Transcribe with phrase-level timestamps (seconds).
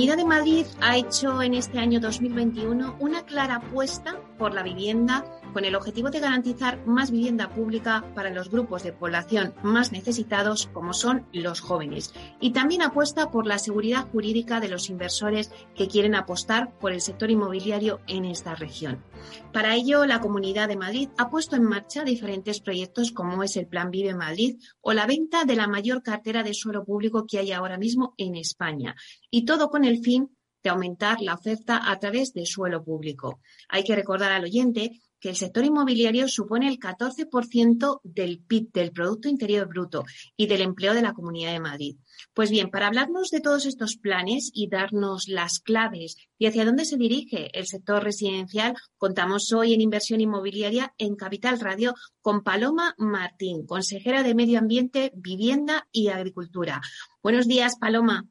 [0.00, 5.26] Comunidad de Madrid ha hecho en este año 2021 una clara apuesta por la vivienda
[5.52, 10.68] con el objetivo de garantizar más vivienda pública para los grupos de población más necesitados,
[10.72, 12.12] como son los jóvenes.
[12.40, 17.00] Y también apuesta por la seguridad jurídica de los inversores que quieren apostar por el
[17.00, 19.04] sector inmobiliario en esta región.
[19.52, 23.66] Para ello, la Comunidad de Madrid ha puesto en marcha diferentes proyectos como es el
[23.66, 27.52] Plan Vive Madrid o la venta de la mayor cartera de suelo público que hay
[27.52, 28.94] ahora mismo en España.
[29.30, 30.30] Y todo con el fin
[30.62, 33.40] de aumentar la oferta a través de suelo público.
[33.68, 38.92] Hay que recordar al oyente que el sector inmobiliario supone el 14% del PIB, del
[38.92, 40.04] Producto Interior Bruto
[40.36, 41.96] y del empleo de la Comunidad de Madrid.
[42.34, 46.84] Pues bien, para hablarnos de todos estos planes y darnos las claves y hacia dónde
[46.84, 52.94] se dirige el sector residencial, contamos hoy en Inversión Inmobiliaria en Capital Radio con Paloma
[52.98, 56.80] Martín, consejera de Medio Ambiente, Vivienda y Agricultura.
[57.22, 58.26] Buenos días, Paloma.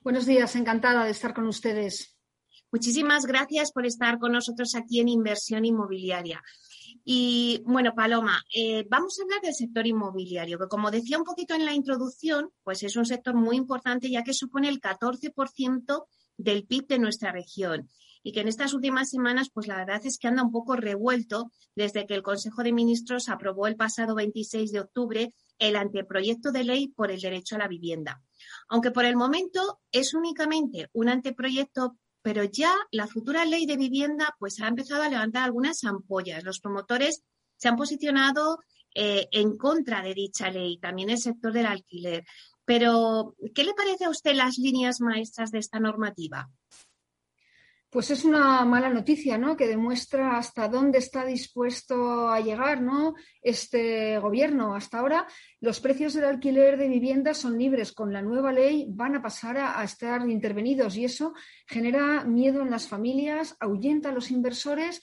[0.00, 2.11] Buenos días, encantada de estar con ustedes.
[2.72, 6.42] Muchísimas gracias por estar con nosotros aquí en Inversión Inmobiliaria.
[7.04, 11.54] Y bueno, Paloma, eh, vamos a hablar del sector inmobiliario, que como decía un poquito
[11.54, 16.06] en la introducción, pues es un sector muy importante ya que supone el 14%
[16.38, 17.90] del PIB de nuestra región
[18.22, 21.50] y que en estas últimas semanas, pues la verdad es que anda un poco revuelto
[21.74, 26.64] desde que el Consejo de Ministros aprobó el pasado 26 de octubre el anteproyecto de
[26.64, 28.22] ley por el derecho a la vivienda.
[28.68, 34.34] Aunque por el momento es únicamente un anteproyecto pero ya la futura ley de vivienda
[34.38, 36.44] pues ha empezado a levantar algunas ampollas.
[36.44, 37.22] Los promotores
[37.56, 38.58] se han posicionado
[38.94, 42.24] eh, en contra de dicha ley, también el sector del alquiler.
[42.64, 46.48] Pero, ¿qué le parece a usted las líneas maestras de esta normativa?
[47.92, 49.54] Pues es una mala noticia, ¿no?
[49.54, 53.12] Que demuestra hasta dónde está dispuesto a llegar, ¿no?
[53.42, 54.74] Este gobierno.
[54.74, 55.26] Hasta ahora,
[55.60, 57.92] los precios del alquiler de viviendas son libres.
[57.92, 61.34] Con la nueva ley van a pasar a, estar intervenidos y eso
[61.66, 65.02] genera miedo en las familias, ahuyenta a los inversores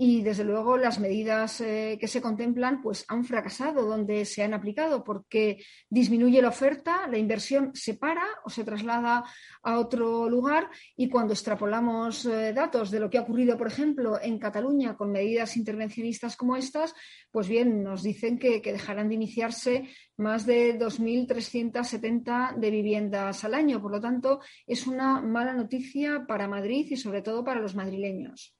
[0.00, 4.54] y desde luego las medidas eh, que se contemplan pues han fracasado donde se han
[4.54, 9.24] aplicado porque disminuye la oferta, la inversión se para o se traslada
[9.60, 14.20] a otro lugar y cuando extrapolamos eh, datos de lo que ha ocurrido, por ejemplo,
[14.22, 16.94] en Cataluña con medidas intervencionistas como estas,
[17.32, 23.54] pues bien, nos dicen que, que dejarán de iniciarse más de 2.370 de viviendas al
[23.54, 23.82] año.
[23.82, 28.57] Por lo tanto, es una mala noticia para Madrid y sobre todo para los madrileños.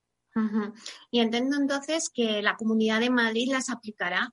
[1.11, 4.33] Y entiendo entonces que la Comunidad de Madrid las aplicará.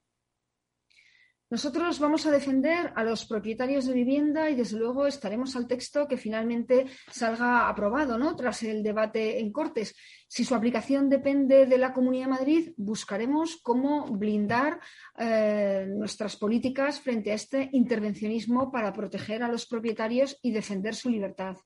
[1.48, 6.08] Nosotros vamos a defender a los propietarios de vivienda y desde luego estaremos al texto
[6.08, 8.36] que finalmente salga aprobado, ¿no?
[8.36, 9.96] Tras el debate en Cortes.
[10.28, 14.80] Si su aplicación depende de la Comunidad de Madrid, buscaremos cómo blindar
[15.20, 21.12] eh, nuestras políticas frente a este intervencionismo para proteger a los propietarios y defender su
[21.12, 21.58] libertad.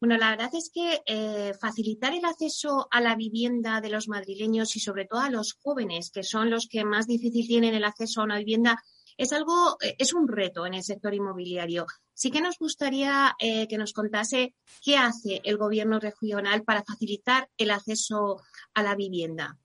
[0.00, 4.74] Bueno, la verdad es que eh, facilitar el acceso a la vivienda de los madrileños
[4.74, 8.20] y sobre todo a los jóvenes, que son los que más difícil tienen el acceso
[8.20, 8.82] a una vivienda,
[9.16, 11.86] es algo, eh, es un reto en el sector inmobiliario.
[12.14, 17.48] Sí que nos gustaría eh, que nos contase qué hace el gobierno regional para facilitar
[17.56, 18.42] el acceso
[18.74, 19.56] a la vivienda.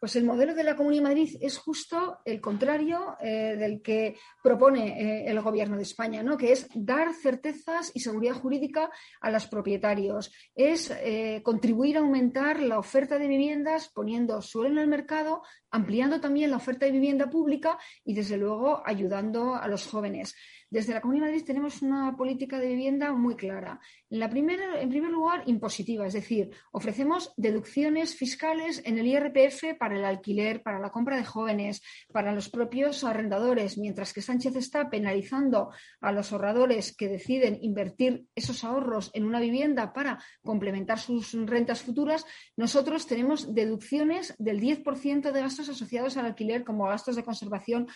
[0.00, 4.16] Pues el modelo de la Comunidad de Madrid es justo el contrario eh, del que
[4.42, 6.38] propone eh, el Gobierno de España, ¿no?
[6.38, 8.90] que es dar certezas y seguridad jurídica
[9.20, 14.78] a los propietarios, es eh, contribuir a aumentar la oferta de viviendas poniendo suelo en
[14.78, 19.86] el mercado, ampliando también la oferta de vivienda pública y, desde luego, ayudando a los
[19.86, 20.34] jóvenes.
[20.70, 23.80] Desde la Comunidad de Madrid tenemos una política de vivienda muy clara.
[24.08, 30.62] En, primer lugar, impositiva, es decir, ofrecemos deducciones fiscales en el IRPF para el alquiler,
[30.62, 31.82] para la compra de jóvenes,
[32.12, 35.70] para los propios arrendadores, mientras que Sánchez está penalizando
[36.00, 41.82] a los ahorradores que deciden invertir esos ahorros en una vivienda para complementar sus rentas
[41.82, 42.24] futuras,
[42.56, 47.88] nosotros tenemos deducciones del 10% de gastos asociados al alquiler como gastos de conservación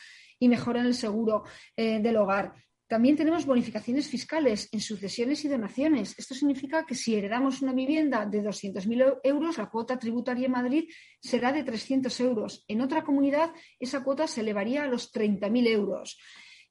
[0.45, 1.45] y mejoran el seguro
[1.75, 2.53] eh, del hogar.
[2.87, 6.15] También tenemos bonificaciones fiscales en sucesiones y donaciones.
[6.19, 10.85] Esto significa que si heredamos una vivienda de 200.000 euros, la cuota tributaria en Madrid
[11.19, 12.63] será de 300 euros.
[12.69, 16.19] En otra comunidad, esa cuota se elevaría a los 30.000 euros.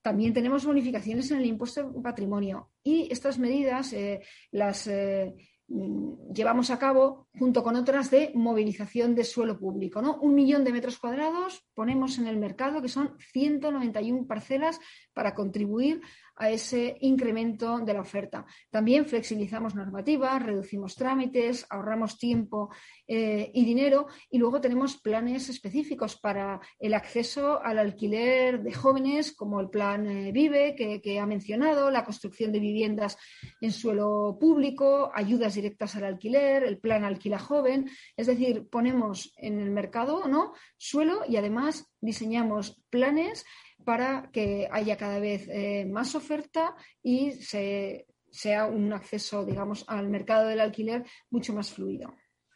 [0.04, 2.70] También tenemos bonificaciones en el impuesto de patrimonio.
[2.84, 4.22] Y estas medidas eh,
[4.52, 5.34] las eh,
[5.68, 10.02] mm, llevamos a cabo junto con otras de movilización de suelo público.
[10.02, 10.18] ¿no?
[10.18, 14.80] Un millón de metros cuadrados ponemos en el mercado, que son 191 parcelas
[15.14, 16.02] para contribuir
[16.36, 18.46] a ese incremento de la oferta.
[18.70, 22.70] También flexibilizamos normativas, reducimos trámites, ahorramos tiempo
[23.08, 29.36] eh, y dinero y luego tenemos planes específicos para el acceso al alquiler de jóvenes,
[29.36, 33.18] como el plan eh, Vive, que, ha mencionado, la construcción de viviendas
[33.62, 37.90] en suelo público, ayudas directas al alquiler, el plan Alquila Joven.
[38.18, 40.54] Es decir, ponemos en el mercado ¿no?
[40.78, 43.46] suelo y además diseñamos planes
[43.86, 50.10] para que haya cada vez eh, más oferta y se, sea un acceso, digamos, al
[50.10, 52.14] mercado del alquiler mucho más fluido.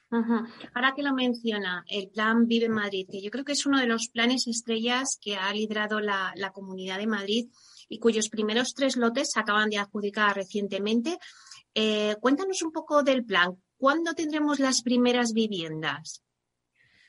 [0.09, 3.87] Ahora que lo menciona, el plan Vive Madrid, que yo creo que es uno de
[3.87, 7.47] los planes estrellas que ha liderado la, Comunidad de Madrid
[7.89, 11.17] y cuyos primeros tres lotes se acaban de adjudicar recientemente.
[11.73, 13.57] Eh, cuéntanos un poco del plan.
[13.77, 16.23] ¿Cuándo tendremos las primeras viviendas?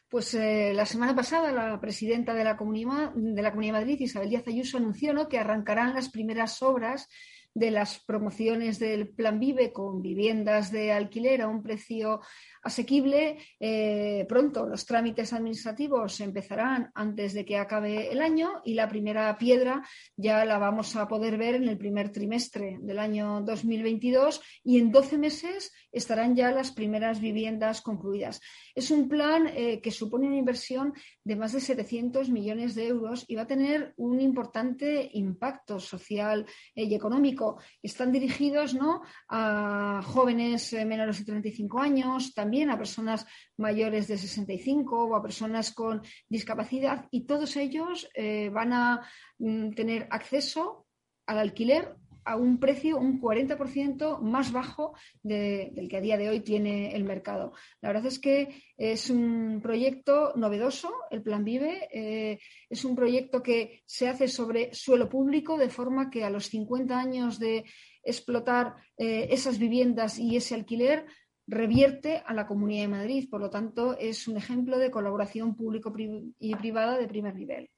[0.09, 4.01] Pues eh, la semana pasada la presidenta de la, Comunidad, de la Comunidad de Madrid,
[4.01, 7.09] Isabel Díaz Ayuso, anunció que arrancarán las primeras obras
[7.59, 12.21] de las promociones del Plan Vive con viviendas de alquiler a un precio
[12.63, 13.39] asequible.
[13.59, 19.37] Eh, pronto los trámites administrativos empezarán antes de que acabe el año y la primera
[19.39, 19.83] piedra
[20.17, 24.93] ya la vamos a poder ver en el primer trimestre del año 2022 y en
[24.93, 28.41] 12 meses estarán ya las primeras viviendas concluidas.
[28.75, 30.93] Es un plan eh, que supone una inversión
[31.29, 36.47] de más de 700 millones de euros y va a tener un importante impacto social
[36.75, 37.61] y económico.
[37.83, 39.03] Están dirigidos ¿no?
[39.29, 43.27] a jóvenes eh, menores de 35 años, también a personas
[43.59, 49.07] mayores de 65 o a personas con discapacidad y todos ellos eh, van a
[49.39, 50.87] mm, tener acceso
[51.27, 51.95] al alquiler
[52.29, 57.05] a un precio un 40% más bajo del que a día de hoy tiene el
[57.05, 57.55] mercado.
[57.81, 61.89] La verdad es que es un proyecto novedoso, el Plan Vive.
[61.91, 62.39] Eh,
[62.69, 66.99] es un proyecto que se hace sobre suelo público, de forma que a los 50
[66.99, 67.65] años de
[68.03, 71.07] explotar eh, esas viviendas y ese alquiler,
[71.47, 73.29] revierte a la Comunidad de Madrid.
[73.31, 75.95] Por lo tanto, es un ejemplo de colaboración público
[76.39, 77.71] y privada de primer nivel.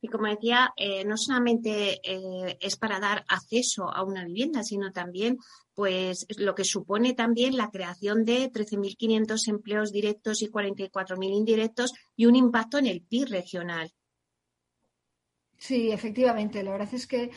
[0.00, 4.92] Y como decía, eh, no solamente eh, es para dar acceso a una vivienda, sino
[4.92, 5.38] también
[5.74, 12.26] pues lo que supone también la creación de 13.500 empleos directos y 44.000 indirectos y
[12.26, 13.90] un impacto en el PIB regional.
[15.58, 16.62] Sí, efectivamente.
[16.62, 17.30] La verdad es que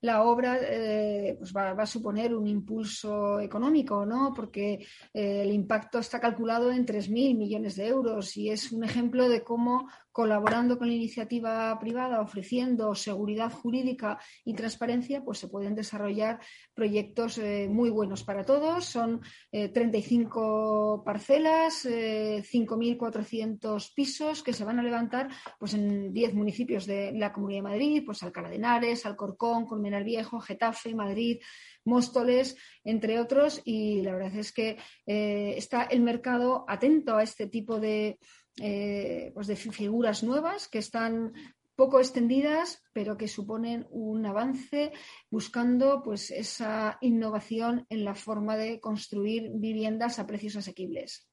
[0.00, 4.32] la obra eh, pues va, a suponer un impulso económico, ¿no?
[4.34, 9.44] Porque el impacto está calculado en 3.000 millones de euros y es un ejemplo de
[9.44, 16.38] cómo colaborando con la iniciativa privada, ofreciendo seguridad jurídica y transparencia, pues se pueden desarrollar
[16.74, 18.84] proyectos eh, muy buenos para todos.
[18.84, 25.28] Son 35 eh, parcelas, 5.400 eh, pisos que se van a levantar
[25.58, 30.04] pues, en 10 municipios de la Comunidad de Madrid, pues Alcalá de Henares, Alcorcón, Colmenar
[30.04, 31.40] Viejo, Getafe, Madrid,
[31.84, 33.62] Móstoles, entre otros.
[33.64, 38.18] Y la verdad es que está el mercado atento a este tipo de
[38.60, 41.32] eh, pues de figuras nuevas que están
[41.74, 44.92] poco extendidas, pero que suponen un avance
[45.30, 51.26] buscando pues esa innovación en la forma de construir viviendas a precios asequibles.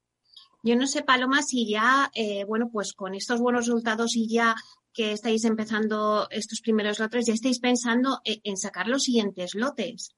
[0.63, 4.55] Yo no sé, Paloma, si ya, eh, bueno, pues con estos buenos resultados y ya
[4.94, 10.15] que estáis empezando estos primeros lotes, ya estáis pensando en, sacar los siguientes lotes.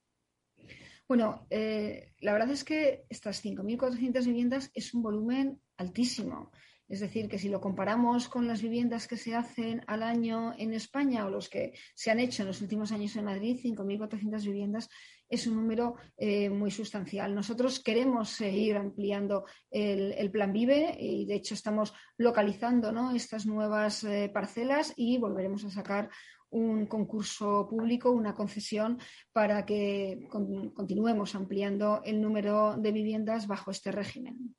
[1.08, 6.52] Bueno, eh, la verdad es que estas 5.400 viviendas es un volumen altísimo.
[6.92, 10.74] Es decir, que si lo comparamos con las viviendas que se hacen al año en
[10.74, 14.90] España o los que se han hecho en los últimos años en Madrid, 5.400 viviendas
[15.30, 17.34] es un número eh, muy sustancial.
[17.34, 24.30] Nosotros queremos seguir ampliando el, plan Vive y, de hecho, estamos localizando estas nuevas eh,
[24.34, 26.10] parcelas y volveremos a sacar
[26.50, 29.00] un concurso público, una concesión
[29.32, 34.58] para que continuemos ampliando el número de viviendas bajo este régimen.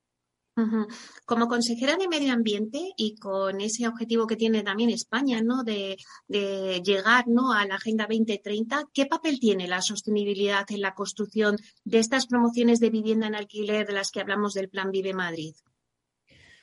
[1.24, 5.64] Como consejera de Medio Ambiente y con ese objetivo que tiene también España, ¿no?
[5.64, 5.96] De,
[6.28, 7.52] llegar, ¿no?
[7.52, 12.80] A la Agenda 2030, ¿qué papel tiene la sostenibilidad en la construcción de estas promociones
[12.80, 15.54] de vivienda en alquiler de las que hablamos del Plan Vive Madrid?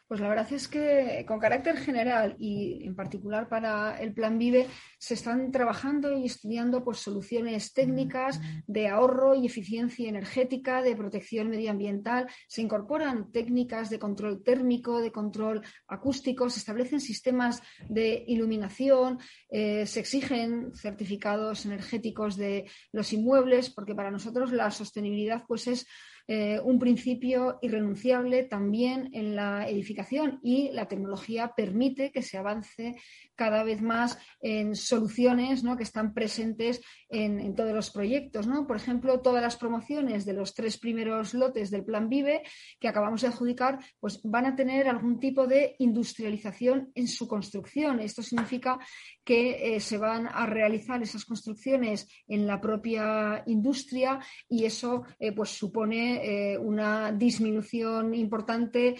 [0.09, 4.65] Pues la verdad es que con carácter general y en particular para el Plan Vive
[4.97, 11.51] se están trabajando y estudiando pues, soluciones técnicas de ahorro y eficiencia energética, de protección
[11.51, 12.27] medioambiental.
[12.47, 19.19] Se incorporan técnicas de control térmico, de control acústico, se establecen sistemas de iluminación,
[19.51, 25.85] eh, se exigen certificados energéticos de los inmuebles, porque para nosotros la sostenibilidad pues, es
[26.31, 32.97] eh, un principio irrenunciable también en la edificación y la tecnología permite que se avance
[33.39, 38.47] cada vez más en soluciones que están presentes en, todos los proyectos.
[38.67, 42.41] Por ejemplo, todas las promociones de los tres primeros lotes del Plan Vive
[42.81, 48.01] que acabamos de adjudicar pues van a tener algún tipo de industrialización en su construcción.
[48.01, 48.77] Esto significa
[49.23, 54.19] que eh, se van a realizar esas construcciones en la propia industria
[54.49, 58.95] y eso eh, pues supone eh, una disminución importante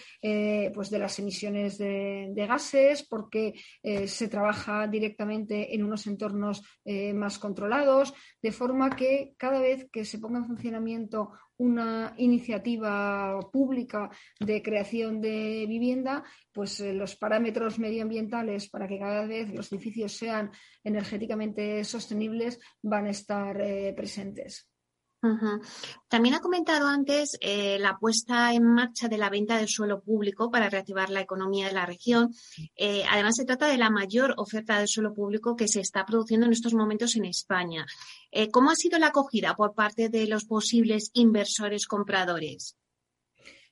[0.74, 3.54] pues de las emisiones de gases porque
[4.06, 10.06] se trabaja directamente en unos entornos eh, más controlados, de forma que cada vez que
[10.06, 14.10] se ponga en funcionamiento una iniciativa pública
[14.40, 20.14] de creación de vivienda, pues eh, los parámetros medioambientales para que cada vez los edificios
[20.14, 20.52] sean
[20.84, 24.69] energéticamente sostenibles van a estar eh, presentes.
[26.08, 30.50] También ha comentado antes eh, la puesta en marcha de la venta del suelo público
[30.50, 32.34] para reactivar la economía de la región.
[32.76, 36.46] Eh, además, se trata de la mayor oferta del suelo público que se está produciendo
[36.46, 37.86] en estos momentos en España.
[38.32, 42.79] Eh, ¿Cómo ha sido la acogida por parte de los posibles inversores compradores?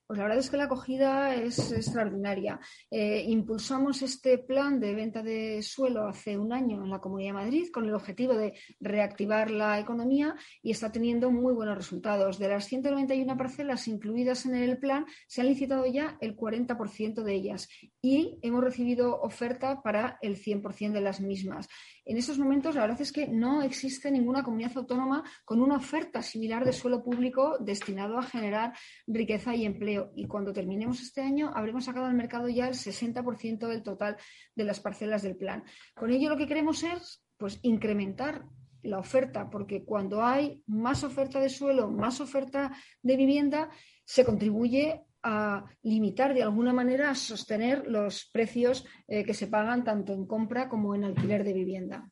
[0.08, 2.62] Pues la verdad es que la acogida es extraordinaria.
[2.90, 7.44] Eh, impulsamos este plan de venta de suelo hace un año en la Comunidad de
[7.44, 10.34] Madrid con el objetivo de reactivar la economía
[10.64, 12.40] y está teniendo muy buenos resultados.
[12.40, 17.34] De las 191 parcelas incluidas en el plan, se han licitado ya el 40% de
[17.34, 17.68] ellas
[18.02, 21.68] y hemos recibido oferta para el 100% de las mismas.
[22.10, 26.22] En estos momentos, la verdad es que no existe ninguna comunidad autónoma con una oferta
[26.22, 28.72] similar de suelo público destinado a generar
[29.08, 30.12] riqueza y empleo.
[30.16, 34.16] Y cuando terminemos este año, habremos sacado al mercado ya el 60% del total
[34.56, 35.66] de las parcelas del plan.
[35.96, 38.46] Con ello, lo que queremos es pues, incrementar
[38.84, 42.72] la oferta, porque cuando hay más oferta de suelo, más oferta
[43.02, 43.70] de vivienda,
[44.06, 49.84] se contribuye a limitar de alguna manera, a sostener los precios eh, que se pagan
[49.84, 52.12] tanto en compra como en alquiler de vivienda.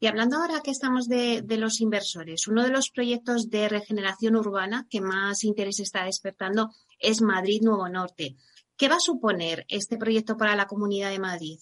[0.00, 4.86] Y hablando ahora que estamos de, los inversores, uno de los proyectos de regeneración urbana
[4.88, 8.36] que más interés está despertando es Madrid Nuevo Norte.
[8.74, 11.58] ¿Qué va a suponer este proyecto para la Comunidad de Madrid?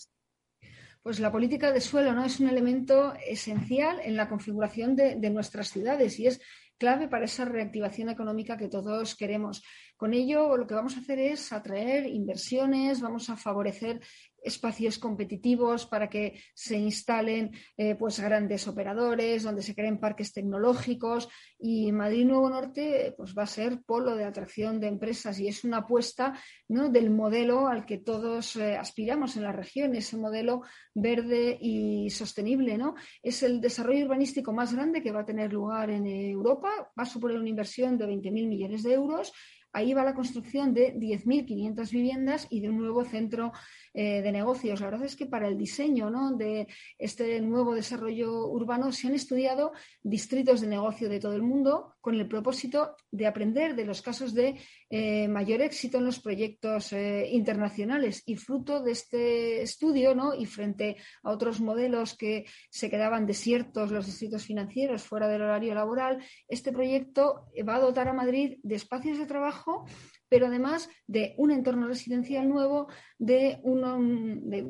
[1.02, 2.25] Pues la política de suelo ¿no?
[2.25, 6.40] es un elemento esencial en la configuración de, de nuestras ciudades y es
[6.81, 9.63] clave para esa reactivación económica que todos queremos.
[9.99, 14.01] Con ello, lo que vamos a hacer es atraer inversiones, vamos a favorecer
[14.42, 21.28] espacios competitivos para que se instalen eh, pues grandes operadores, donde se creen parques tecnológicos
[21.59, 25.64] y Madrid Nuevo Norte pues va a ser polo de atracción de empresas y es
[25.64, 26.88] una apuesta ¿no?
[26.88, 30.62] del modelo al que todos eh, aspiramos en la región, ese modelo
[30.94, 32.78] verde y sostenible.
[32.78, 32.94] ¿no?
[33.23, 37.06] Es el desarrollo urbanístico más grande que va a tener lugar en Europa, va a
[37.06, 39.32] suponer una inversión de 20.000 millones de euros
[39.73, 43.53] Ahí va la construcción de 10.500 viviendas y de un nuevo centro
[43.95, 44.81] eh, de negocios.
[44.81, 46.67] La verdad es que para el diseño de
[46.99, 49.73] este nuevo desarrollo urbano se han estudiado
[50.03, 54.35] distritos de negocio de todo el mundo con el propósito de aprender de los casos
[54.35, 60.47] de eh, mayor éxito en los proyectos eh, internacionales y fruto de este estudio y
[60.47, 66.25] frente a otros modelos que se quedaban desiertos los distritos financieros fuera del horario laboral,
[66.49, 69.85] este proyecto va a dotar a Madrid de espacios de trabajo
[70.30, 72.87] pero además de un entorno residencial nuevo,
[73.19, 74.62] de, de,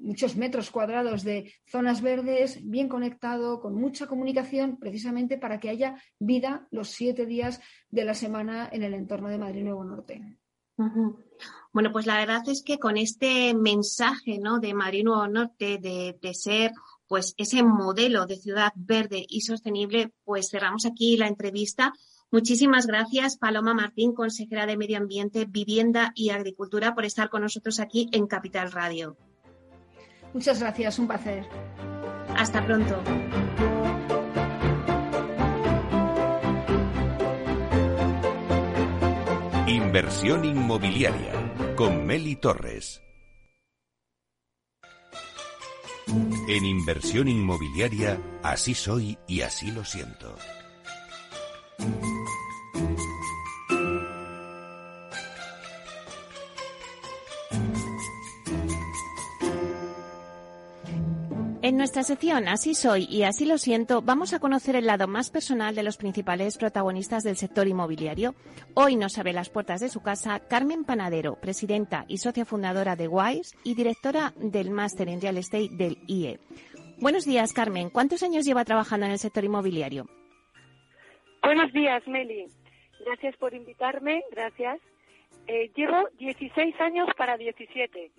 [0.00, 6.02] muchos metros cuadrados de zonas verdes, bien conectado, con mucha comunicación, precisamente para que haya
[6.18, 7.60] vida los siete días
[7.90, 10.38] de la semana en el entorno de Madrid Nuevo Norte.
[11.72, 14.60] Bueno, pues la verdad es que con este mensaje ¿no?
[14.60, 16.72] de Madrid Nuevo Norte de, de ser
[17.06, 21.92] pues ese modelo de ciudad verde y sostenible, pues cerramos aquí la entrevista
[22.32, 27.80] Muchísimas gracias, Paloma Martín, consejera de Medio Ambiente, Vivienda y Agricultura, por estar con nosotros
[27.80, 29.16] aquí en Capital Radio.
[30.32, 31.44] Muchas gracias, un placer.
[32.36, 33.02] Hasta pronto.
[39.66, 41.32] Inversión inmobiliaria
[41.76, 43.02] con Meli Torres.
[46.48, 50.36] En inversión inmobiliaria, así soy y así lo siento.
[61.70, 65.30] En nuestra sección Así soy y así lo siento, vamos a conocer el lado más
[65.30, 68.34] personal de los principales protagonistas del sector inmobiliario.
[68.74, 73.06] Hoy nos abre las puertas de su casa Carmen Panadero, presidenta y socia fundadora de
[73.06, 76.40] WISE y directora del máster en Real Estate del IE.
[76.98, 77.90] Buenos días, Carmen.
[77.90, 80.06] ¿Cuántos años lleva trabajando en el sector inmobiliario?
[81.40, 82.46] Buenos días, Meli.
[83.06, 84.80] Gracias por invitarme, gracias.
[85.46, 88.10] Eh, llevo 16 años para 17.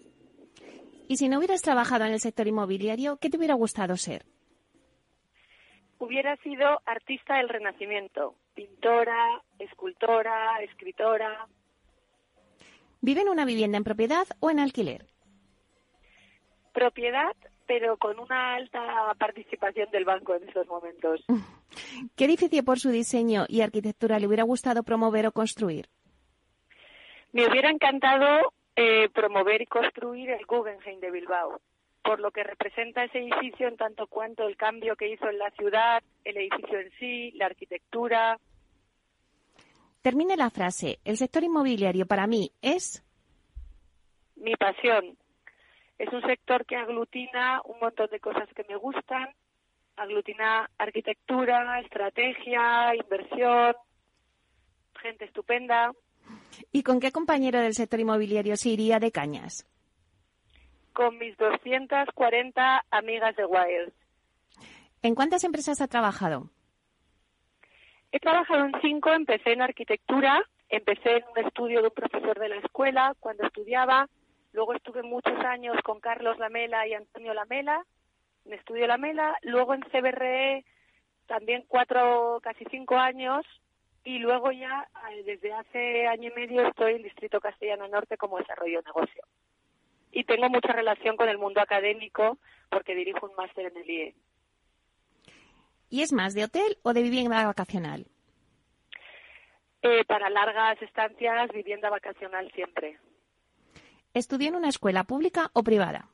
[1.11, 4.23] Y si no hubieras trabajado en el sector inmobiliario, ¿qué te hubiera gustado ser?
[5.99, 11.49] Hubiera sido artista del Renacimiento, pintora, escultora, escritora.
[13.01, 15.05] ¿Vive en una vivienda en propiedad o en alquiler?
[16.71, 17.35] Propiedad,
[17.67, 21.25] pero con una alta participación del banco en estos momentos.
[22.15, 25.89] ¿Qué edificio por su diseño y arquitectura le hubiera gustado promover o construir?
[27.33, 31.59] Me hubiera encantado eh, promover y construir el Guggenheim de Bilbao,
[32.03, 35.51] por lo que representa ese edificio en tanto cuanto el cambio que hizo en la
[35.51, 38.39] ciudad, el edificio en sí, la arquitectura.
[40.01, 40.99] Termine la frase.
[41.05, 43.03] El sector inmobiliario para mí es.
[44.35, 45.17] Mi pasión.
[45.99, 49.29] Es un sector que aglutina un montón de cosas que me gustan.
[49.97, 53.75] Aglutina arquitectura, estrategia, inversión,
[54.99, 55.91] gente estupenda.
[56.71, 59.67] ¿Y con qué compañero del sector inmobiliario se iría de cañas?
[60.93, 63.93] Con mis 240 amigas de Wild.
[65.01, 66.49] ¿En cuántas empresas ha trabajado?
[68.11, 72.49] He trabajado en cinco, empecé en arquitectura, empecé en un estudio de un profesor de
[72.49, 74.09] la escuela cuando estudiaba,
[74.51, 77.85] luego estuve muchos años con Carlos Lamela y Antonio Lamela,
[78.45, 80.65] en Estudio Lamela, luego en CBRE
[81.27, 83.45] también cuatro, casi cinco años,
[84.03, 88.37] y luego ya eh, desde hace año y medio estoy en Distrito Castellano Norte como
[88.37, 89.23] desarrollo de negocio.
[90.11, 92.37] Y tengo mucha relación con el mundo académico
[92.69, 94.15] porque dirijo un máster en el IE.
[95.89, 98.07] ¿Y es más de hotel o de vivienda vacacional?
[99.83, 102.99] Eh, para largas estancias, vivienda vacacional siempre.
[104.13, 106.09] ¿Estudió en una escuela pública o privada?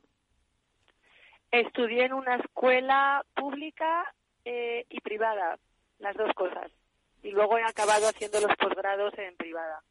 [1.50, 4.14] Estudié en una escuela pública
[4.44, 5.58] eh, y privada,
[5.98, 6.70] las dos cosas
[7.22, 9.82] y luego he acabado haciendo los posgrados en privada.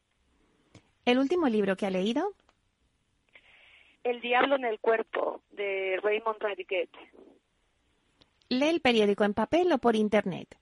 [1.06, 2.34] ¿El último libro que ha leído?
[4.04, 6.90] El diablo en el cuerpo, de Raymond Radiquet.
[8.50, 10.58] ¿Lee el periódico en papel o por internet?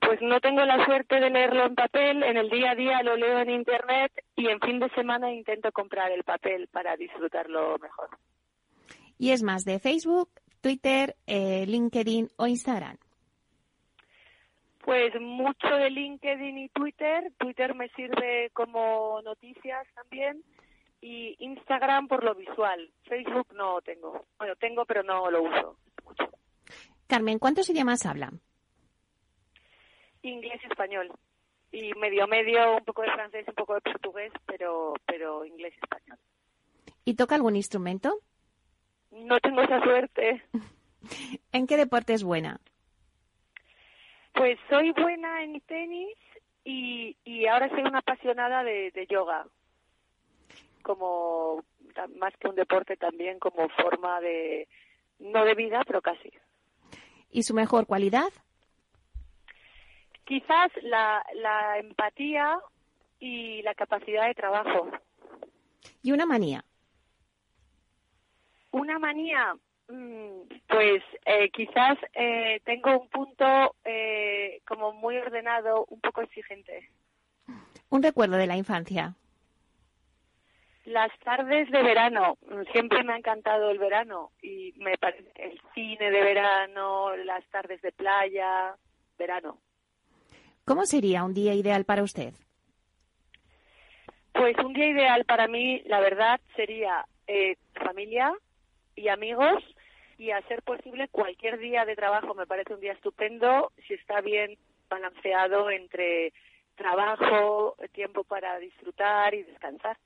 [0.00, 3.16] Pues no tengo la suerte de leerlo en papel, en el día a día lo
[3.16, 8.08] leo en internet y en fin de semana intento comprar el papel para disfrutarlo mejor.
[9.18, 10.30] ¿Y es más de Facebook,
[10.62, 12.96] Twitter, eh, LinkedIn o Instagram?
[14.84, 17.32] Pues mucho de LinkedIn y Twitter.
[17.38, 20.42] Twitter me sirve como noticias también.
[21.00, 22.90] Y Instagram por lo visual.
[23.04, 24.26] Facebook no tengo.
[24.38, 26.30] Bueno, tengo, pero no lo uso mucho.
[27.06, 28.32] Carmen, ¿cuántos idiomas habla?
[30.22, 31.10] Inglés y español.
[31.72, 35.80] Y medio medio, un poco de francés, un poco de portugués, pero, pero inglés y
[35.80, 36.18] español.
[37.04, 38.20] ¿Y toca algún instrumento?
[39.10, 40.42] No tengo esa suerte.
[41.52, 42.60] ¿En qué deporte es buena?
[44.32, 46.16] Pues soy buena en tenis
[46.64, 49.46] y, y ahora soy una apasionada de, de yoga,
[50.82, 51.64] como
[52.18, 54.68] más que un deporte también como forma de,
[55.18, 56.32] no de vida, pero casi.
[57.30, 58.28] ¿Y su mejor cualidad?
[60.24, 62.58] Quizás la, la empatía
[63.18, 64.88] y la capacidad de trabajo.
[66.02, 66.64] ¿Y una manía?
[68.70, 69.56] Una manía,
[70.68, 76.88] pues eh, quizás eh, tengo un punto eh, como muy ordenado, un poco exigente.
[77.88, 79.14] Un recuerdo de la infancia.
[80.84, 82.38] Las tardes de verano,
[82.72, 87.82] siempre me ha encantado el verano y me parece el cine de verano, las tardes
[87.82, 88.74] de playa,
[89.18, 89.58] verano.
[90.64, 92.32] ¿Cómo sería un día ideal para usted?
[94.32, 97.04] Pues un día ideal para mí, la verdad, sería
[97.74, 98.32] familia
[98.96, 99.62] y amigos
[100.20, 104.20] y a ser posible cualquier día de trabajo me parece un día estupendo si está
[104.20, 104.58] bien
[104.90, 106.34] balanceado entre
[106.74, 109.96] trabajo, tiempo para disfrutar y descansar.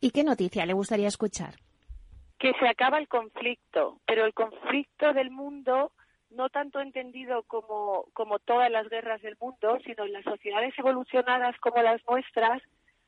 [0.00, 1.54] ¿Y qué noticia le gustaría escuchar?
[2.38, 5.92] Que se acaba el conflicto, pero el conflicto del mundo
[6.28, 11.56] no tanto entendido como, como todas las guerras del mundo, sino en las sociedades evolucionadas
[11.58, 12.60] como las nuestras,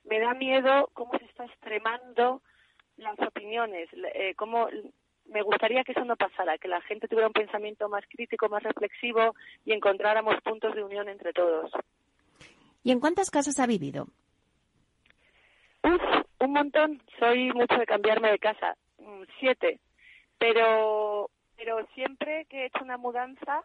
[0.05, 2.41] me da miedo cómo se está extremando
[2.97, 4.69] las opiniones, eh, cómo
[5.27, 8.63] me gustaría que eso no pasara, que la gente tuviera un pensamiento más crítico, más
[8.63, 9.35] reflexivo
[9.65, 11.71] y encontráramos puntos de unión entre todos.
[12.83, 14.07] ¿Y en cuántas casas ha vivido?
[15.83, 16.03] Uf,
[16.41, 17.03] un montón.
[17.19, 18.77] Soy mucho de cambiarme de casa.
[18.99, 19.81] Mm, siete.
[20.39, 23.63] Pero pero siempre que he hecho una mudanza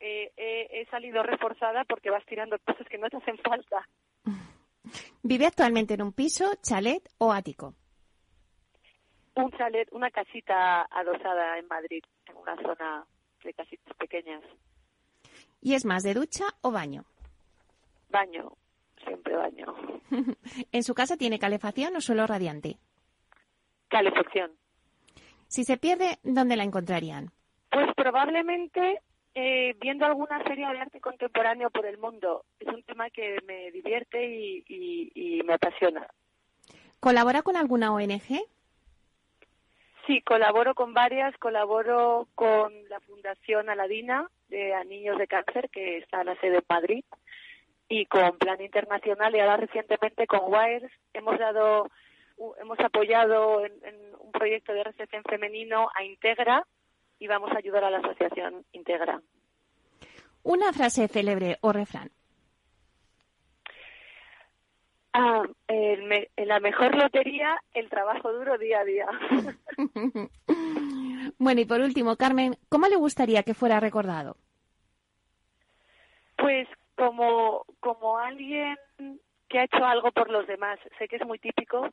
[0.00, 3.88] eh, he, he salido reforzada porque vas tirando cosas que no te hacen falta.
[5.22, 7.74] ¿Vive actualmente en un piso, chalet o ático?
[9.36, 13.04] Un chalet, una casita adosada en Madrid, en una zona
[13.44, 14.42] de casitas pequeñas.
[15.60, 17.04] ¿Y es más de ducha o baño?
[18.08, 18.52] Baño,
[19.04, 19.74] siempre baño.
[20.72, 22.78] ¿En su casa tiene calefacción o suelo radiante?
[23.88, 24.52] Calefacción.
[25.48, 27.30] Si se pierde, ¿dónde la encontrarían?
[27.70, 29.00] Pues probablemente
[29.34, 32.44] eh, viendo alguna serie de arte contemporáneo por el mundo.
[32.58, 36.06] Es un tema que me divierte y, y- y me apasiona.
[37.00, 38.40] ¿Colabora con alguna ONG?
[40.06, 45.98] Sí, colaboro con varias, colaboro con la Fundación Aladina de a Niños de Cáncer, que
[45.98, 47.04] está en la sede en Madrid,
[47.88, 51.90] y con Plan Internacional y ahora recientemente con WIRES hemos dado,
[52.60, 56.64] hemos apoyado en, en un proyecto de recepción femenino a Integra
[57.18, 59.20] y vamos a ayudar a la asociación Integra.
[60.42, 62.10] Una frase célebre o refrán.
[65.18, 69.06] Ah, el la mejor lotería, el trabajo duro día a día.
[71.38, 74.36] bueno, y por último, Carmen, ¿cómo le gustaría que fuera recordado?
[76.36, 78.76] Pues como, como alguien
[79.48, 80.78] que ha hecho algo por los demás.
[80.98, 81.88] Sé que es muy típico,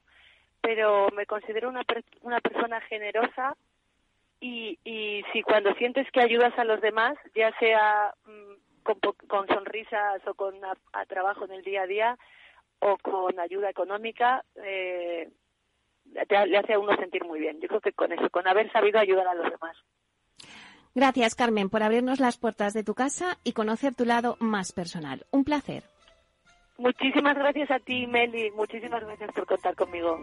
[0.59, 3.55] pero me considero una, per- una persona generosa
[4.41, 9.47] y, y si cuando sientes que ayudas a los demás, ya sea mm, con, con
[9.47, 12.17] sonrisas o con a- a trabajo en el día a día
[12.83, 15.29] o con ayuda económica, eh,
[16.27, 17.59] te- le hace a uno sentir muy bien.
[17.61, 19.77] Yo creo que con eso, con haber sabido ayudar a los demás.
[20.95, 25.25] Gracias, Carmen, por abrirnos las puertas de tu casa y conocer tu lado más personal.
[25.31, 25.83] Un placer.
[26.77, 28.51] Muchísimas gracias a ti, Meli.
[28.51, 30.19] Muchísimas gracias por contar conmigo.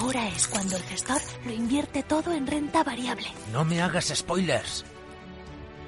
[0.00, 3.26] Ahora es cuando el gestor lo invierte todo en renta variable.
[3.52, 4.86] No me hagas spoilers.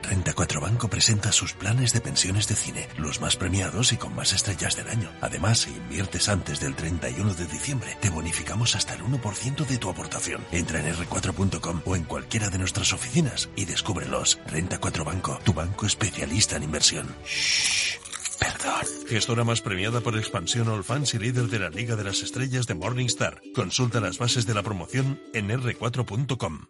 [0.02, 4.14] Renta 4 Banco presenta sus planes de pensiones de cine, los más premiados y con
[4.14, 5.08] más estrellas del año.
[5.22, 9.88] Además, si inviertes antes del 31 de diciembre, te bonificamos hasta el 1% de tu
[9.88, 10.44] aportación.
[10.52, 14.38] Entra en r4.com o en cualquiera de nuestras oficinas y descúbrelos.
[14.46, 17.14] Renta 4 Banco, tu banco especialista en inversión.
[17.24, 18.11] Shh,
[18.44, 19.06] perdón.
[19.08, 22.66] Gestora más premiada por expansión All Fans y líder de la Liga de las Estrellas
[22.66, 23.40] de Morningstar.
[23.54, 26.66] Consulta las bases de la promoción en r4.com.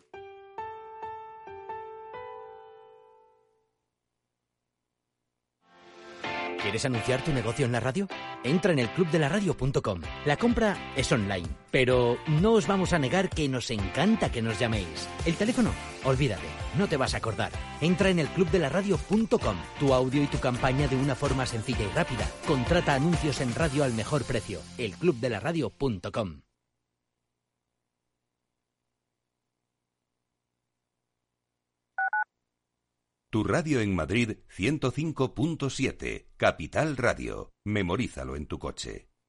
[6.63, 8.07] ¿Quieres anunciar tu negocio en la radio?
[8.45, 10.01] Entra en el clubdelaradio.com.
[10.25, 14.61] La compra es online, pero no os vamos a negar que nos encanta que nos
[14.61, 15.09] llaméis.
[15.27, 15.73] El teléfono,
[16.05, 16.47] olvídate,
[16.79, 17.51] no te vas a acordar.
[17.81, 19.57] Entra en el clubdelaradio.com.
[19.81, 22.31] Tu audio y tu campaña de una forma sencilla y rápida.
[22.47, 24.61] Contrata anuncios en radio al mejor precio.
[24.79, 26.52] El clubdelaradio.com.
[33.33, 37.51] Tu radio en Madrid 105.7, Capital Radio.
[37.65, 39.12] Memorízalo en tu coche.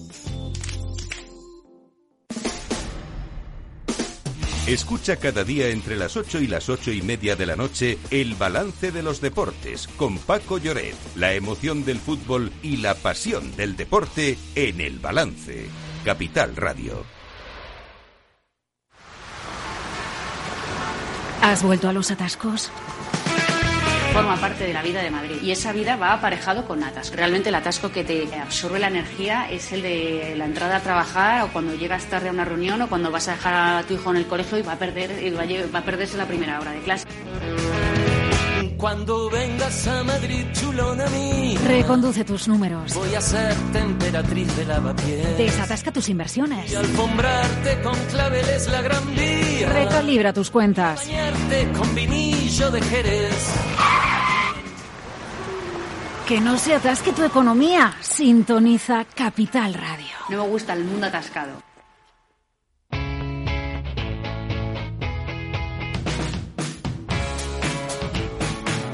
[4.67, 8.35] Escucha cada día entre las 8 y las 8 y media de la noche el
[8.35, 13.75] balance de los deportes con Paco Lloret, la emoción del fútbol y la pasión del
[13.75, 15.67] deporte en el balance.
[16.05, 17.03] Capital Radio.
[21.41, 22.71] ¿Has vuelto a los atascos?
[24.13, 27.15] Forma parte de la vida de Madrid y esa vida va aparejado con atascos.
[27.17, 31.43] Realmente el atasco que te absorbe la energía es el de la entrada a trabajar
[31.43, 34.11] o cuando llegas tarde a una reunión o cuando vas a dejar a tu hijo
[34.11, 36.25] en el colegio y va a perder y va a, lle- va a perderse la
[36.25, 37.05] primera hora de clase.
[38.77, 42.93] Cuando vengas a Madrid, chulona mía, Reconduce tus números.
[42.93, 45.37] voy a ser temperatriz de lavapiés.
[45.37, 46.69] Desatasca tus inversiones.
[46.71, 49.69] Y alfombrarte con claveles la gran vía.
[49.69, 50.99] Recalibra tus cuentas.
[51.07, 53.53] Bañarte con vinillo de Jerez.
[56.33, 57.93] Que no se atasque tu economía.
[58.01, 60.15] Sintoniza Capital Radio.
[60.29, 61.61] No me gusta el mundo atascado.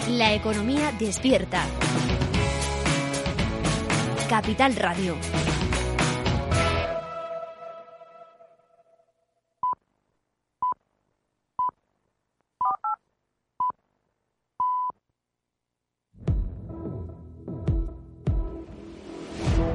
[0.09, 1.63] La economía despierta.
[4.27, 5.15] Capital Radio.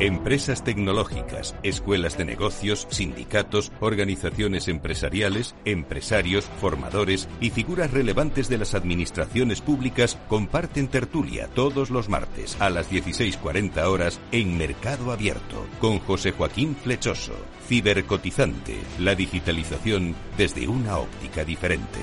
[0.00, 8.74] Empresas tecnológicas, escuelas de negocios, sindicatos, organizaciones empresariales, empresarios, formadores y figuras relevantes de las
[8.74, 16.00] administraciones públicas comparten tertulia todos los martes a las 16.40 horas en Mercado Abierto con
[16.00, 17.34] José Joaquín Flechoso.
[17.68, 22.00] Cibercotizante, la digitalización desde una óptica diferente.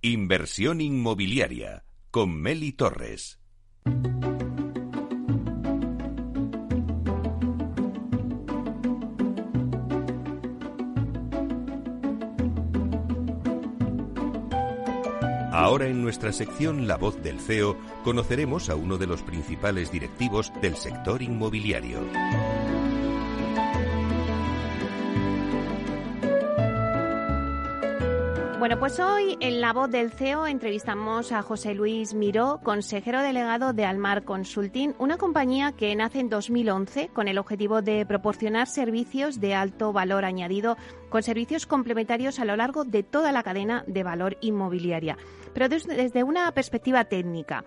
[0.00, 3.38] Inversión inmobiliaria con Meli Torres.
[15.52, 20.52] Ahora en nuestra sección La voz del CEO conoceremos a uno de los principales directivos
[20.62, 21.98] del sector inmobiliario.
[28.68, 33.72] Bueno, pues hoy en La Voz del CEO entrevistamos a José Luis Miró, consejero delegado
[33.72, 39.40] de Almar Consulting, una compañía que nace en 2011 con el objetivo de proporcionar servicios
[39.40, 40.76] de alto valor añadido
[41.08, 45.16] con servicios complementarios a lo largo de toda la cadena de valor inmobiliaria,
[45.54, 47.64] pero desde una perspectiva técnica.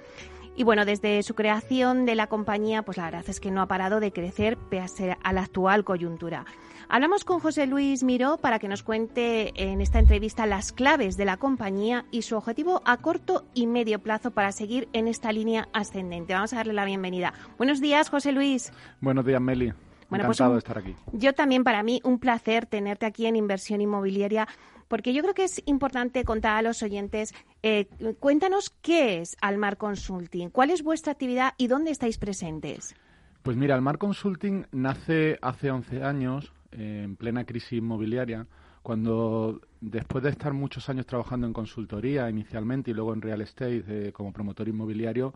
[0.61, 3.65] Y bueno, desde su creación de la compañía, pues la verdad es que no ha
[3.65, 6.45] parado de crecer pese a la actual coyuntura.
[6.87, 11.25] Hablamos con José Luis Miró para que nos cuente en esta entrevista las claves de
[11.25, 15.67] la compañía y su objetivo a corto y medio plazo para seguir en esta línea
[15.73, 16.35] ascendente.
[16.35, 17.33] Vamos a darle la bienvenida.
[17.57, 18.71] Buenos días, José Luis.
[18.99, 19.73] Buenos días, Meli.
[20.11, 20.93] Bueno, pues Encantado de estar aquí.
[21.13, 24.45] Yo también, para mí, un placer tenerte aquí en Inversión Inmobiliaria,
[24.91, 27.87] porque yo creo que es importante contar a los oyentes, eh,
[28.19, 32.93] cuéntanos qué es Almar Consulting, cuál es vuestra actividad y dónde estáis presentes.
[33.41, 38.47] Pues mira, Almar Consulting nace hace 11 años en plena crisis inmobiliaria,
[38.83, 43.85] cuando después de estar muchos años trabajando en consultoría inicialmente y luego en real estate
[43.87, 45.33] eh, como promotor inmobiliario,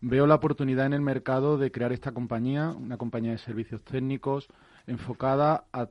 [0.00, 4.48] veo la oportunidad en el mercado de crear esta compañía, una compañía de servicios técnicos
[4.86, 5.90] enfocada a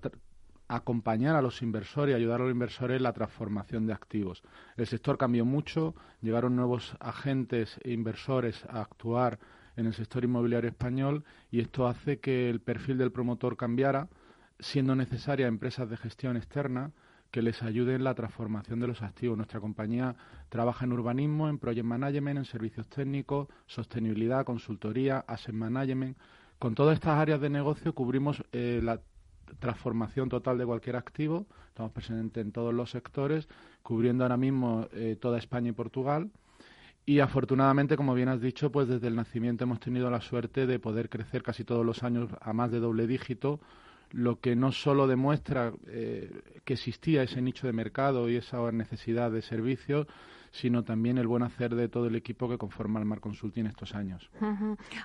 [0.67, 4.43] acompañar a los inversores y ayudar a los inversores en la transformación de activos.
[4.75, 9.39] El sector cambió mucho, llegaron nuevos agentes e inversores a actuar
[9.75, 14.09] en el sector inmobiliario español y esto hace que el perfil del promotor cambiara
[14.59, 16.91] siendo necesaria empresas de gestión externa
[17.31, 19.37] que les ayuden en la transformación de los activos.
[19.37, 20.15] Nuestra compañía
[20.49, 26.17] trabaja en urbanismo, en project management, en servicios técnicos, sostenibilidad, consultoría, asset management.
[26.57, 28.99] Con todas estas áreas de negocio cubrimos eh, la
[29.59, 31.45] transformación total de cualquier activo.
[31.69, 33.47] Estamos presentes en todos los sectores,
[33.83, 36.31] cubriendo ahora mismo eh, toda España y Portugal.
[37.05, 40.77] Y afortunadamente, como bien has dicho, pues desde el nacimiento hemos tenido la suerte de
[40.77, 43.61] poder crecer casi todos los años a más de doble dígito,
[44.11, 49.31] lo que no solo demuestra eh, que existía ese nicho de mercado y esa necesidad
[49.31, 50.07] de servicios,
[50.51, 53.95] sino también el buen hacer de todo el equipo que conforma el Mar Consulting estos
[53.95, 54.29] años.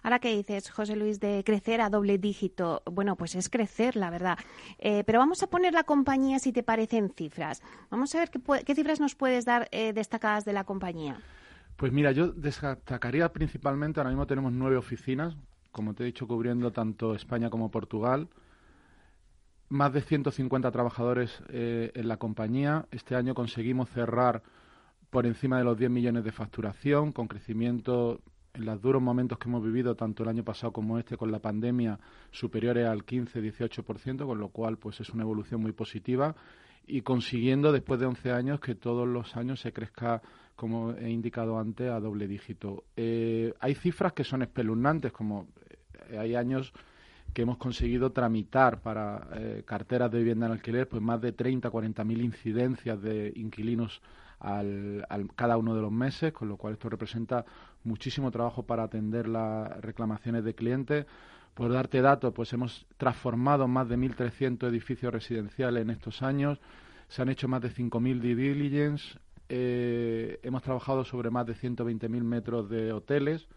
[0.02, 4.11] Ahora que dices, José Luis, de crecer a doble dígito, bueno, pues es crecer, la
[4.11, 4.38] verdad.
[4.78, 7.62] Eh, pero vamos a poner la compañía, si te parecen cifras.
[7.90, 8.31] Vamos a ver
[8.64, 11.18] qué, cifras nos puedes dar eh, destacadas de la compañía.
[11.76, 15.37] Pues mira, yo destacaría principalmente, ahora mismo tenemos nueve oficinas,
[15.70, 18.28] como te he dicho, cubriendo tanto España como Portugal
[19.72, 22.87] más de 150 trabajadores eh, en la compañía.
[22.90, 24.42] Este año conseguimos cerrar
[25.12, 28.22] por encima de los 10 millones de facturación, con crecimiento
[28.55, 31.38] en los duros momentos que hemos vivido, tanto el año pasado como este, con la
[31.38, 36.35] pandemia, superiores al 15-18%, con lo cual pues es una evolución muy positiva
[36.87, 40.22] y consiguiendo después de 11 años que todos los años se crezca,
[40.57, 42.85] como he indicado antes, a doble dígito.
[42.96, 45.48] Eh, hay cifras que son espeluznantes, como
[46.09, 46.72] eh, hay años
[47.35, 51.68] que hemos conseguido tramitar para eh, carteras de vivienda en alquiler pues más de 30,
[51.68, 54.01] 40 mil incidencias de inquilinos
[54.42, 57.44] al, cada uno de los meses, con lo cual esto representa
[57.85, 61.07] muchísimo trabajo para atender las reclamaciones de clientes.
[61.55, 66.61] Por darte datos, pues hemos transformado más de 1.300 edificios residenciales en estos años,
[67.09, 72.09] se han hecho más de 5.000 due diligence, eh, hemos trabajado sobre más de 120.000
[72.22, 73.48] metros de hoteles,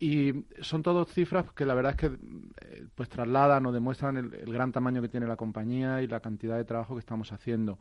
[0.00, 4.30] y son todas cifras que la verdad es que eh, pues trasladan o demuestran el,
[4.30, 7.78] gran tamaño que tiene la compañía y la cantidad de trabajo que estamos haciendo.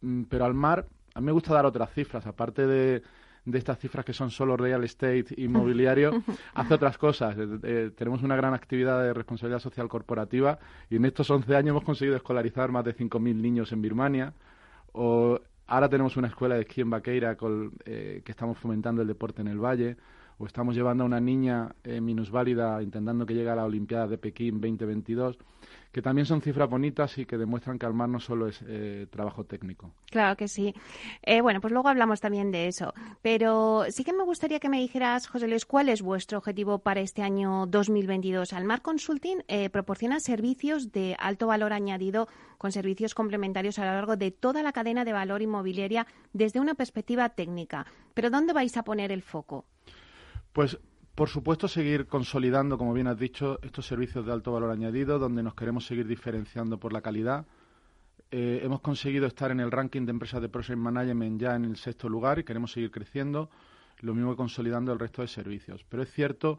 [0.00, 3.02] Mm, pero al mar, a mí me gusta dar otras cifras, aparte de,
[3.46, 6.10] de estas cifras que son solo real estate inmobiliario,
[6.54, 7.36] hace otras cosas.
[7.38, 10.58] Eh, eh, tenemos una gran actividad de responsabilidad social corporativa
[10.90, 14.34] y en estos 11 años hemos conseguido escolarizar más de 5.000 niños en Birmania.
[14.92, 19.08] O ahora tenemos una escuela de esquí en Baqueira con, eh, que estamos fomentando el
[19.08, 19.96] deporte en el valle,
[20.38, 24.18] o estamos llevando a una niña eh, minusválida intentando que llegue a la Olimpiada de
[24.18, 25.38] Pekín 2022
[25.92, 29.06] que también son cifras bonitas y que demuestran que al mar no solo es eh,
[29.10, 29.94] trabajo técnico.
[30.10, 30.74] Claro que sí.
[31.22, 32.92] Eh, bueno, pues luego hablamos también de eso.
[33.22, 37.00] Pero sí que me gustaría que me dijeras, José Luis, cuál es vuestro objetivo para
[37.00, 38.52] este año 2022.
[38.52, 39.38] Almar Consulting
[39.72, 44.72] proporciona servicios de alto valor añadido con servicios complementarios a lo largo de toda la
[44.72, 47.86] cadena de valor inmobiliaria desde una perspectiva técnica.
[48.12, 49.64] Pero ¿dónde vais a poner el foco?
[50.56, 50.78] Pues
[51.14, 55.42] por supuesto, seguir consolidando, como bien has dicho, estos servicios de alto valor añadido, donde
[55.42, 57.44] nos queremos seguir diferenciando por la calidad.
[58.30, 61.76] Eh, hemos conseguido estar en el ranking de empresas de Project Management ya en el
[61.76, 63.50] sexto lugar y queremos seguir creciendo,
[64.00, 65.84] lo mismo que consolidando el resto de servicios.
[65.90, 66.58] Pero es cierto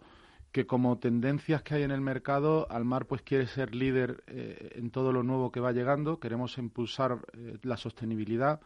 [0.52, 4.92] que como tendencias que hay en el mercado, Almar pues quiere ser líder eh, en
[4.92, 8.62] todo lo nuevo que va llegando, queremos impulsar eh, la sostenibilidad.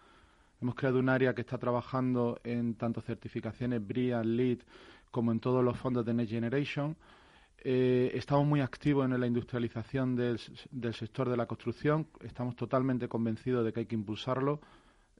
[0.61, 4.59] Hemos creado un área que está trabajando en tanto certificaciones BRIA, LEED,
[5.11, 6.95] como en todos los fondos de Next Generation.
[7.63, 12.07] Eh, estamos muy activos en la industrialización del, sector de la construcción.
[12.21, 14.61] Estamos totalmente convencidos de que hay que impulsarlo.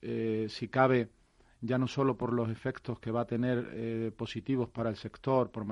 [0.01, 1.09] Eh, si cabe,
[1.61, 5.51] ya no solo por los efectos que va a tener eh, positivos para el sector,
[5.51, 5.67] por,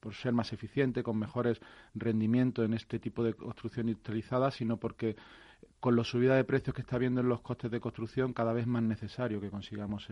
[0.00, 1.60] por ser más eficiente, con mejores
[1.94, 5.16] rendimientos en este tipo de construcción industrializada, sino porque
[5.80, 8.66] con la subida de precios que está habiendo en los costes de construcción, cada vez
[8.66, 10.08] más necesario que consigamos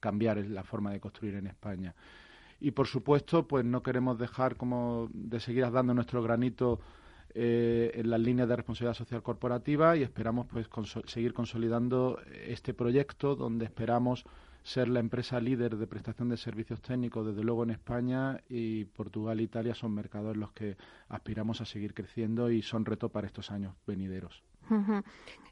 [0.00, 1.94] cambiar la forma de construir en España
[2.60, 6.80] y por supuesto pues no queremos dejar como de seguir dando nuestro granito
[7.34, 10.68] eh, en las líneas de responsabilidad social corporativa y esperamos pues
[11.06, 14.24] seguir consolidando este proyecto donde esperamos
[14.62, 19.40] ser la empresa líder de prestación de servicios técnicos desde luego en España y Portugal
[19.40, 20.76] e Italia son mercados en los que
[21.08, 24.42] aspiramos a seguir creciendo y son reto para estos años venideros.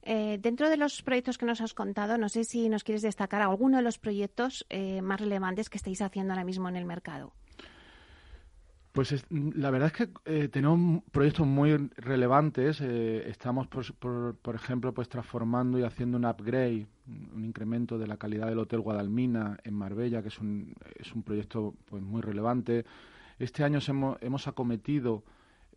[0.03, 3.43] Eh, dentro de los proyectos que nos has contado, no sé si nos quieres destacar
[3.43, 7.33] alguno de los proyectos eh, más relevantes que estáis haciendo ahora mismo en el mercado.
[8.93, 12.81] Pues la verdad es que eh, tenemos proyectos muy relevantes.
[12.81, 18.49] estamos, por, por, ejemplo, pues transformando y haciendo un upgrade, un incremento de la calidad
[18.49, 22.87] del Hotel Guadalmina en Marbella, que es un, es un proyecto pues muy relevante.
[23.39, 25.23] Este año hemos, hemos acometido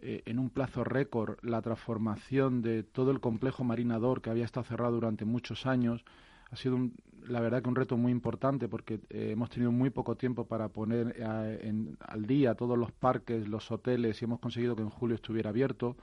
[0.01, 4.63] eh, en un plazo récord la transformación de todo el complejo marinador que había estado
[4.63, 6.03] cerrado durante muchos años.
[6.49, 6.89] Ha sido,
[7.27, 10.69] la verdad, que un reto muy importante porque eh, hemos tenido muy poco tiempo para
[10.69, 15.15] poner eh, al día todos los parques, los hoteles y hemos conseguido que en julio
[15.15, 15.95] estuviera abierto.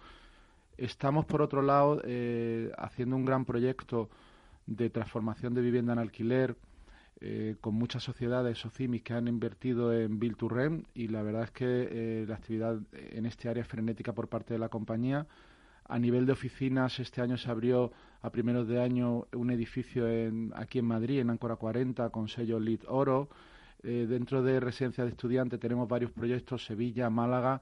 [0.76, 2.00] Estamos, por otro lado,
[2.76, 4.08] haciendo un gran proyecto
[4.64, 6.56] de transformación de vivienda en alquiler
[7.20, 11.44] eh, con muchas sociedades socimis que han invertido en Build to Rent y la verdad
[11.44, 15.26] es que eh, la actividad en este área es frenética por parte de la compañía.
[15.88, 17.90] A nivel de oficinas, este año se abrió
[18.22, 22.60] a primeros de año un edificio en, aquí en Madrid, en Áncora 40, con sello
[22.60, 23.28] LEED Oro.
[23.82, 27.60] Eh, dentro de residencia de estudiantes tenemos varios proyectos, Sevilla, Málaga,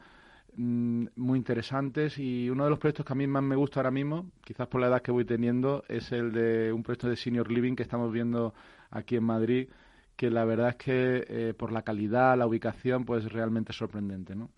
[0.56, 3.90] mm, muy interesantes y uno de los proyectos que a mí más me gusta ahora
[3.90, 7.50] mismo, quizás por la edad que voy teniendo, es el de un proyecto de Senior
[7.50, 8.54] Living que estamos viendo
[8.90, 9.68] aquí en Madrid,
[10.16, 14.50] que la verdad es que eh, por la calidad, la ubicación, pues realmente sorprendente, ¿no?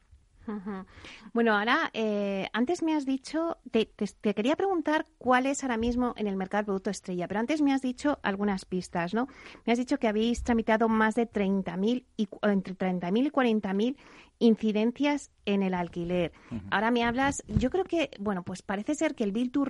[1.34, 3.90] Bueno, ahora, eh, antes me has dicho, te,
[4.34, 7.72] quería preguntar cuál es ahora mismo en el mercado el producto estrella, pero antes me
[7.72, 9.28] has dicho algunas pistas, ¿no?
[9.66, 13.96] Me has dicho que habéis tramitado más de 30.000 y entre 30.000 y 40.000
[14.38, 16.32] incidencias en el alquiler.
[16.70, 19.64] Ahora me hablas, yo creo que, bueno, pues parece ser que el Bill to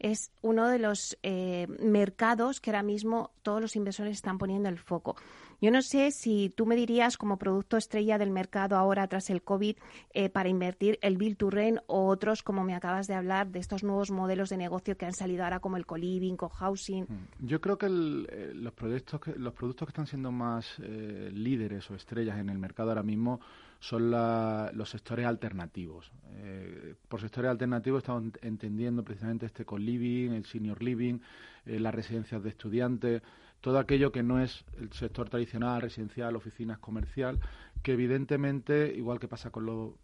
[0.00, 4.78] es uno de los eh, mercados que ahora mismo todos los inversores están poniendo el
[4.78, 5.14] foco.
[5.60, 9.42] Yo no sé si tú me dirías como producto estrella del mercado ahora tras el
[9.42, 9.76] COVID
[10.14, 11.50] eh, para invertir el Bill to
[11.86, 15.12] o otros, como me acabas de hablar, de estos nuevos modelos de negocio que han
[15.12, 17.02] salido ahora como el co-living, co-housing.
[17.02, 17.46] Mm.
[17.46, 21.94] Yo creo que eh, los, proyectos que, los productos que están siendo más líderes o
[21.94, 23.40] estrellas en el mercado ahora mismo
[23.80, 26.12] son los sectores alternativos.
[26.34, 31.18] Eh, por sectores alternativos estamos entendiendo precisamente este co-living, el senior living,
[31.64, 33.22] eh, las residencias de estudiantes,
[33.62, 37.40] todo aquello que no es el sector tradicional, residencial, oficinas comercial,
[37.82, 39.94] que evidentemente, igual que pasa con los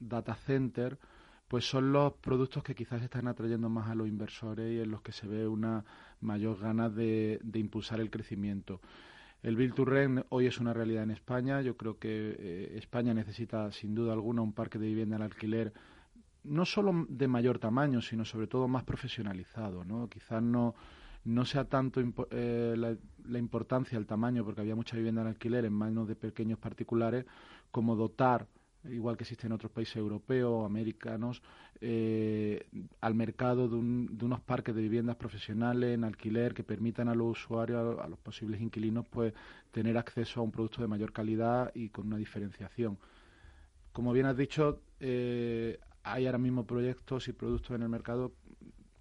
[0.00, 0.96] data centers,
[1.48, 5.02] pues son los productos que quizás están atrayendo más a los inversores y en los
[5.02, 5.84] que se ve una
[6.20, 8.80] mayor ganas de impulsar el crecimiento.
[9.46, 11.60] El Bill Rent hoy es una realidad en España.
[11.60, 15.72] Yo creo que eh, España necesita, sin duda alguna, un parque de vivienda en alquiler
[16.42, 19.84] no solo de mayor tamaño, sino sobre todo más profesionalizado.
[19.84, 20.08] ¿no?
[20.08, 20.74] Quizás no,
[21.22, 22.00] no sea tanto
[22.32, 26.58] eh, la, importancia del tamaño, porque había mucha vivienda en alquiler en manos de pequeños
[26.58, 27.24] particulares,
[27.70, 28.48] como dotar
[28.90, 31.42] igual que existe en otros países europeos, americanos,
[31.80, 32.66] eh,
[33.00, 37.98] al mercado de, unos parques de viviendas profesionales en alquiler que permitan a los usuarios,
[37.98, 39.34] a, los posibles inquilinos, pues
[39.70, 42.98] tener acceso a un producto de mayor calidad y con una diferenciación.
[43.92, 48.32] Como bien has dicho, eh, hay ahora mismo proyectos y productos en el mercado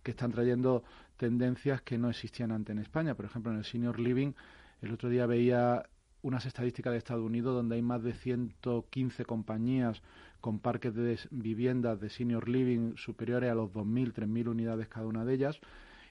[0.04, 0.84] que están trayendo
[1.18, 3.16] tendencias que no existían antes en España.
[3.16, 4.34] Por ejemplo, en el senior living,
[4.82, 5.84] el otro día veía
[6.26, 10.02] unas estadísticas de Estados Unidos donde hay más de 115 compañías
[10.42, 15.24] con parques de viviendas de senior living superiores a los 2.000, 3.000 unidades cada una
[15.24, 15.60] de ellas.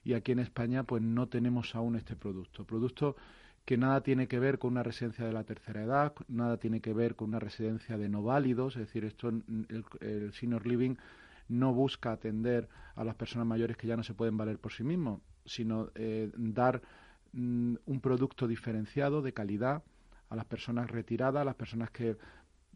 [0.05, 2.65] Y aquí en España pues no tenemos aún este producto.
[2.65, 3.17] Producto
[3.65, 6.93] que nada tiene que ver con una residencia de la tercera edad, nada tiene que
[6.93, 10.95] ver con una residencia de no válidos, es decir, esto el, senior living
[11.49, 14.85] no busca atender a las personas mayores que ya no se pueden valer por sí
[14.85, 16.83] mismos, sino eh, dar
[17.33, 19.83] mm, un producto diferenciado de calidad
[20.35, 22.17] a las personas retiradas, a las personas que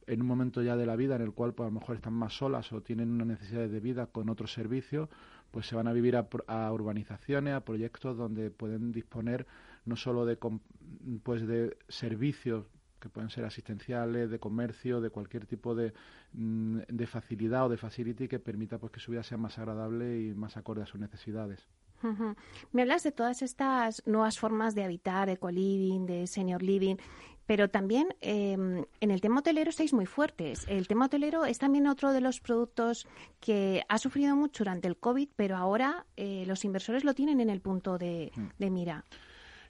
[0.06, 2.14] en un momento ya de la vida en el cual pues, a lo mejor están
[2.14, 5.08] más solas o tienen una necesidad de vida con otros servicios,
[5.50, 9.46] pues se van a vivir a, urbanizaciones, a proyectos donde pueden disponer
[9.84, 10.38] no solo de,
[11.22, 12.64] pues, de servicios
[13.00, 15.92] que pueden ser asistenciales, de comercio, de cualquier tipo de,
[16.32, 20.20] mm, de facilidad o de facility que permita pues, que su vida sea más agradable
[20.20, 21.68] y más acorde a sus necesidades.
[22.72, 26.96] Me hablas de todas estas nuevas formas de habitar, eco-living, de senior living,
[27.48, 30.66] pero también em, en el tema hotelero estáis muy fuertes.
[30.68, 33.08] El tema hotelero es también otro de los productos
[33.40, 37.48] que ha sufrido mucho durante el COVID, pero ahora eh, los inversores lo tienen en
[37.48, 38.70] el punto de, mm.
[38.70, 39.02] mira.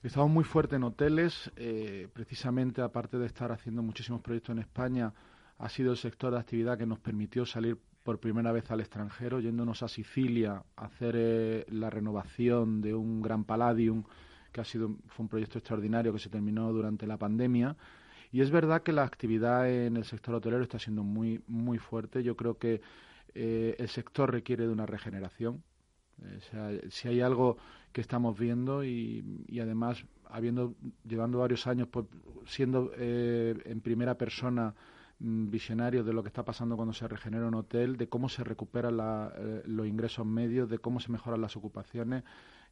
[0.03, 5.13] Estamos muy fuertes en hoteles, eh, precisamente aparte de estar haciendo muchísimos proyectos en España,
[5.57, 9.39] ha sido el sector de actividad que nos permitió salir por primera vez al extranjero,
[9.39, 14.03] yéndonos a Sicilia a hacer eh, la renovación de un gran palladium
[14.51, 17.75] que ha sido fue un proyecto extraordinario que se terminó durante la pandemia.
[18.31, 22.21] Y es verdad que la actividad en el sector hotelero está siendo muy, muy fuerte.
[22.21, 22.81] Yo creo que
[23.33, 25.63] eh, el sector requiere de una regeneración.
[26.19, 27.57] o sea, si hay algo
[27.91, 30.75] que estamos viendo y, y además habiendo
[31.05, 32.05] llevando varios años pues,
[32.45, 34.73] siendo eh, en primera persona
[35.19, 38.43] mm, visionario de lo que está pasando cuando se regenera un hotel, de cómo se
[38.43, 42.23] recuperan eh, los ingresos medios, de cómo se mejoran las ocupaciones.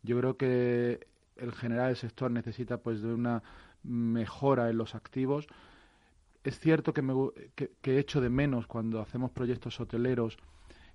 [0.04, 1.08] Yo creo que
[1.40, 3.44] el general el sector necesita pues de una
[3.84, 5.48] mejora en los activos.
[6.44, 7.14] Es cierto que, me,
[7.56, 10.38] que, echo de menos cuando hacemos proyectos hoteleros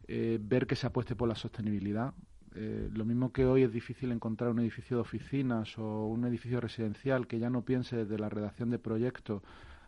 [0.08, 2.14] eh, ver que se apueste por la sostenibilidad.
[2.54, 6.60] Eh, lo mismo que hoy es difícil encontrar un edificio de oficinas o un edificio
[6.60, 9.42] residencial que ya no piense desde la redacción de proyectos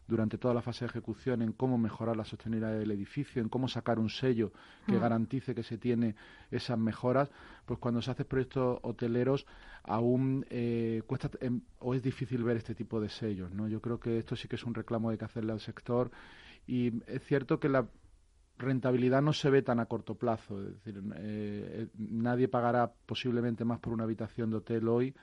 [0.07, 3.69] durante toda la fase de ejecución en cómo mejorar la sostenibilidad del edificio, en cómo
[3.69, 4.53] sacar un sello
[4.87, 5.01] que mm.
[5.01, 6.15] garantice que se tiene
[6.51, 7.31] esas mejoras,
[7.65, 9.47] pues cuando se hace proyectos hoteleros
[9.83, 13.69] aún eh, cuesta em, o es difícil ver este tipo de sellos, ¿no?
[13.69, 16.11] Yo creo que esto sí que es un reclamo hay que hacerle al sector
[16.67, 17.87] y es cierto que la
[18.57, 23.81] rentabilidad no se ve tan a corto plazo, es decir, eh, nadie pagará posiblemente más
[23.81, 25.15] por una habitación de hotel hoy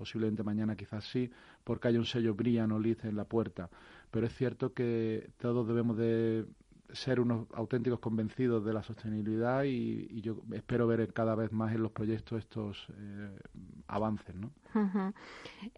[0.00, 1.30] posiblemente mañana quizás sí,
[1.62, 3.68] porque hay un sello Brian o Liz en la puerta
[4.10, 6.46] pero es cierto que todos debemos de
[6.92, 11.82] ser unos auténticos convencidos de la sostenibilidad y, yo espero ver cada vez más en
[11.82, 13.38] los proyectos estos eh,
[13.86, 14.34] avances.
[14.34, 14.50] ¿no?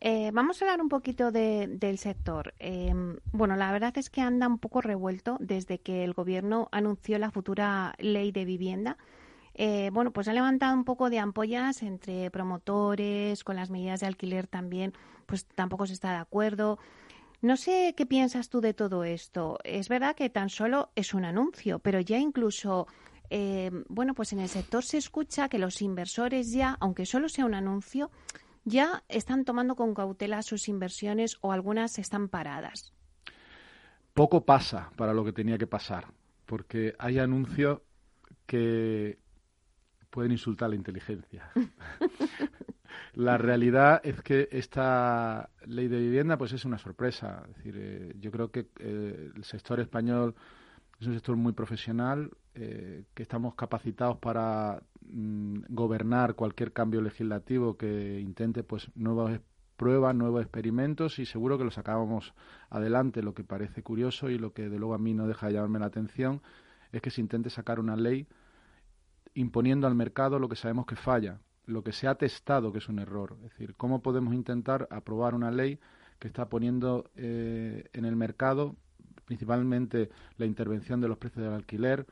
[0.01, 2.55] Eh, vamos a hablar un poquito del sector.
[2.59, 7.19] Em, bueno, la verdad es que anda un poco revuelto desde que el Gobierno anunció
[7.19, 8.97] la futura ley de vivienda.
[9.55, 14.07] Eh, bueno, pues ha levantado un poco de ampollas entre promotores, con las medidas de
[14.07, 14.95] alquiler también,
[15.27, 16.79] pues tampoco se está de acuerdo.
[17.43, 19.59] No sé qué piensas tú de todo esto.
[19.65, 22.87] Es verdad que tan solo es un anuncio, pero ya incluso,
[23.31, 27.45] eh, bueno, pues en el sector se escucha que los inversores ya, aunque solo sea
[27.45, 28.13] un anuncio,
[28.65, 32.93] ya están tomando con cautela sus inversiones o algunas están paradas.
[34.15, 36.07] Poco pasa para lo que tenía que pasar,
[36.47, 37.81] porque hay anuncios
[38.47, 39.19] que
[40.11, 41.51] pueden insultar la inteligencia.
[43.15, 47.43] La realidad es que esta ley de vivienda pues es una sorpresa.
[47.51, 50.35] Es decir, eh, yo creo que eh, el sector español
[50.99, 57.77] es un sector muy profesional, eh, que estamos capacitados para mm, gobernar cualquier cambio legislativo
[57.77, 59.41] que intente pues nuevas
[59.77, 62.33] pruebas, nuevos experimentos y seguro que lo sacábamos
[62.71, 63.23] adelante.
[63.23, 65.81] Lo que parece curioso y lo que de luego a mí no deja de llamarme
[65.81, 66.41] la atención
[66.93, 68.27] es que se intente sacar una ley
[69.35, 72.89] imponiendo al mercado lo que sabemos que falla, lo que se ha testado que es
[72.89, 73.37] un error.
[73.45, 75.79] Es decir, ¿cómo podemos intentar aprobar una ley
[76.19, 78.77] que está poniendo eh, en el mercado
[79.25, 82.07] principalmente la intervención de los precios del alquiler,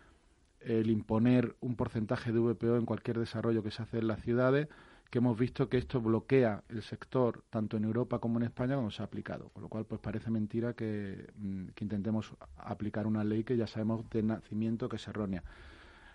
[0.61, 4.69] el imponer un porcentaje de VPO en cualquier desarrollo que se hace en las ciudades,
[5.11, 8.91] que hemos visto que esto bloquea el sector tanto en Europa como en España cuando
[8.91, 9.49] se ha aplicado.
[9.49, 13.67] Con lo cual, pues parece mentira que, mm, que intentemos aplicar una ley que ya
[13.67, 15.43] sabemos de nacimiento que es errónea.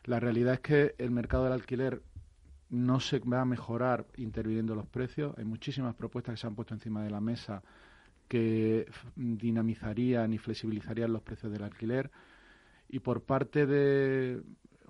[0.06, 2.02] La realidad es que el mercado del alquiler
[2.76, 5.34] no se va a mejorar interviniendo los precios.
[5.38, 7.64] Hay muchísimas propuestas que se han puesto encima de la mesa
[8.28, 12.12] que dinamizarían y flexibilizarían los precios del alquiler.
[12.90, 14.42] Y por parte de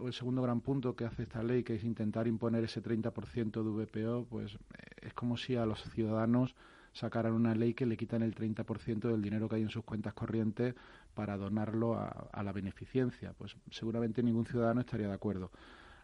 [0.03, 3.86] el segundo gran punto que hace esta ley, que es intentar imponer ese 30% de
[3.86, 4.57] VPO, pues
[5.01, 6.55] es como si a los ciudadanos
[6.91, 10.13] sacaran una ley que le quitan el 30% del dinero que hay en sus cuentas
[10.13, 10.73] corrientes
[11.13, 13.33] para donarlo a, a la beneficencia.
[13.38, 15.51] Pues seguramente ningún ciudadano estaría de acuerdo.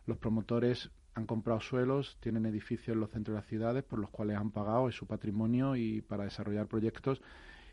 [0.05, 4.09] Los promotores han comprado suelos, tienen edificios en los centros de las ciudades por los
[4.09, 7.21] cuales han pagado es su patrimonio y para desarrollar proyectos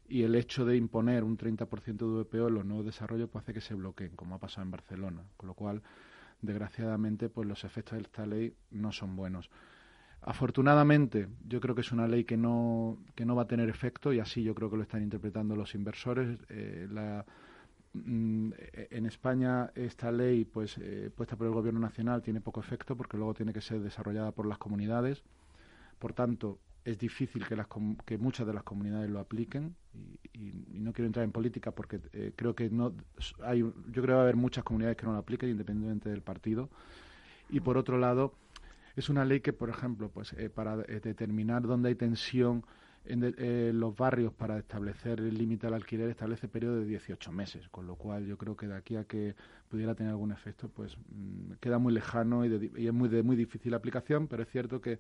[0.09, 3.53] y el hecho de imponer un 30% de VPO en los nuevos desarrollos pues hace
[3.53, 5.83] que se bloqueen, como ha pasado en Barcelona, con lo cual
[6.41, 9.51] desgraciadamente pues los efectos de esta ley no son buenos.
[10.23, 14.13] Afortunadamente, yo creo que es una ley que no, que no va a tener efecto
[14.13, 16.39] y así yo creo que lo están interpretando los inversores.
[16.49, 17.25] Eh, la,
[17.95, 23.17] en España esta ley pues eh, puesta por el gobierno nacional tiene poco efecto porque
[23.17, 25.23] luego tiene que ser desarrollada por las comunidades.
[25.99, 27.67] Por tanto, es difícil que, las,
[28.07, 29.75] que muchas de las comunidades lo apliquen
[30.33, 32.95] y, no quiero entrar en política porque eh, creo que no
[33.43, 36.23] hay yo creo que va a haber muchas comunidades que no lo apliquen independientemente del
[36.23, 36.71] partido
[37.51, 38.33] y por otro lado
[38.97, 42.65] es una ley que por ejemplo pues eh, para determinar dónde hay tensión
[43.09, 47.87] en los barrios para establecer el límite al alquiler establece periodo de 18 meses, con
[47.87, 49.35] lo cual yo creo que de aquí a que
[49.69, 53.37] pudiera tener algún efecto, pues mm, queda muy lejano y, y, es muy de muy
[53.37, 54.99] difícil aplicación, pero es cierto que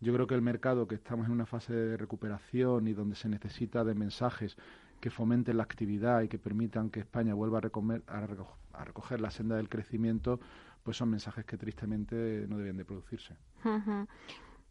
[0.00, 3.28] yo creo que el mercado, que estamos en una fase de recuperación y donde se
[3.28, 4.56] necesita de mensajes
[5.00, 9.68] que fomenten la actividad y que permitan que España vuelva a, recoger la senda del
[9.68, 10.40] crecimiento,
[10.82, 13.36] pues son mensajes que tristemente no deben de producirse.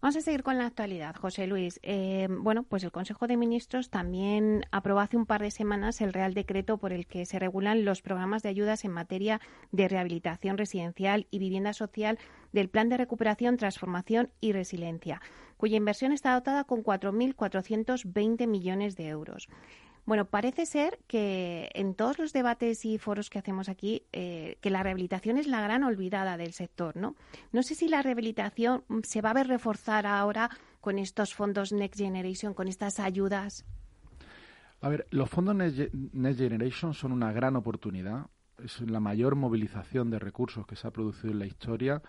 [0.01, 1.81] Vamos a seguir con la actualidad, José Luis.
[1.83, 6.13] Eh, bueno, pues el Consejo de Ministros también aprobó hace un par de semanas el
[6.13, 9.41] Real Decreto por el que se regulan los programas de ayudas en materia
[9.73, 12.17] de rehabilitación residencial y vivienda social
[12.53, 15.21] del Plan de Recuperación, Transformación y Resiliencia,
[15.57, 19.49] cuya inversión está dotada con 4.420 millones de euros.
[20.09, 24.71] Bueno, parece ser que en todos los debates y foros que hacemos aquí, eh, que
[24.71, 27.15] la rehabilitación es la gran olvidada del sector, ¿no?
[27.51, 30.49] No sé si la rehabilitación se va a ver reforzar ahora
[30.81, 33.67] con estos fondos Next Generation, con estas ayudas.
[34.81, 38.31] A ver, los fondos Next Generation son una gran oportunidad.
[38.57, 42.01] Es la mayor movilización de recursos que se ha producido en la historia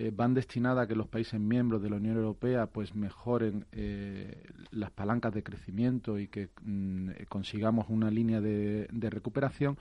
[0.00, 4.44] eh, van destinadas a que los países miembros de la Unión Europea pues mejoren eh,
[4.70, 9.76] las palancas de crecimiento y que mm, consigamos una línea de, recuperación.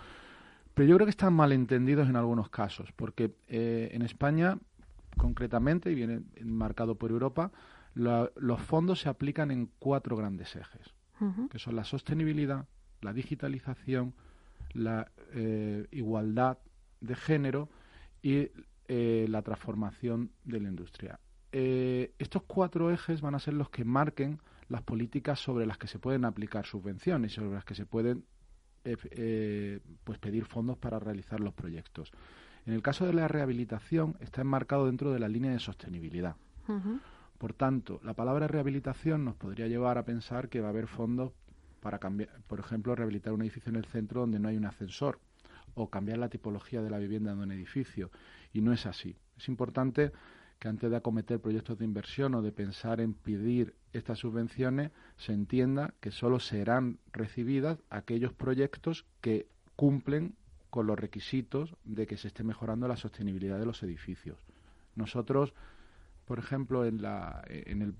[0.74, 4.58] Pero yo creo que están malentendidos en algunos casos, porque eh, en España,
[5.16, 7.52] concretamente, y viene marcado por Europa,
[7.96, 10.94] los fondos se aplican en cuatro grandes ejes,
[11.50, 12.66] que son la sostenibilidad,
[13.02, 14.14] la digitalización,
[14.74, 15.10] la
[15.92, 16.58] igualdad
[17.02, 17.70] de género
[18.22, 18.50] y
[18.92, 21.20] eh, la transformación de la industria.
[21.52, 25.86] Eh, estos cuatro ejes van a ser los que marquen las políticas sobre las que
[25.86, 28.26] se pueden aplicar subvenciones, sobre las que se pueden
[28.84, 32.12] eh, pues pedir fondos para realizar los proyectos.
[32.66, 36.36] En el caso de la rehabilitación está enmarcado dentro de la línea de sostenibilidad.
[37.38, 41.32] Por tanto, la palabra rehabilitación nos podría llevar a pensar que va a haber fondos
[41.80, 45.20] para cambiar, por ejemplo, rehabilitar un edificio en el centro donde no hay un ascensor
[45.76, 48.12] o cambiar la tipología de la vivienda de un edificio
[48.54, 49.16] y no es así.
[49.38, 50.12] Es importante
[50.60, 55.34] que antes de acometer proyectos de inversión o de pensar en pedir estas subvenciones, se
[55.34, 60.36] entienda que solo serán recibidas aquellos proyectos que cumplen
[60.70, 64.38] con los requisitos de que se esté mejorando la sostenibilidad de los edificios.
[64.96, 65.54] Nosotros,
[66.26, 67.96] por ejemplo, en, la, en, el,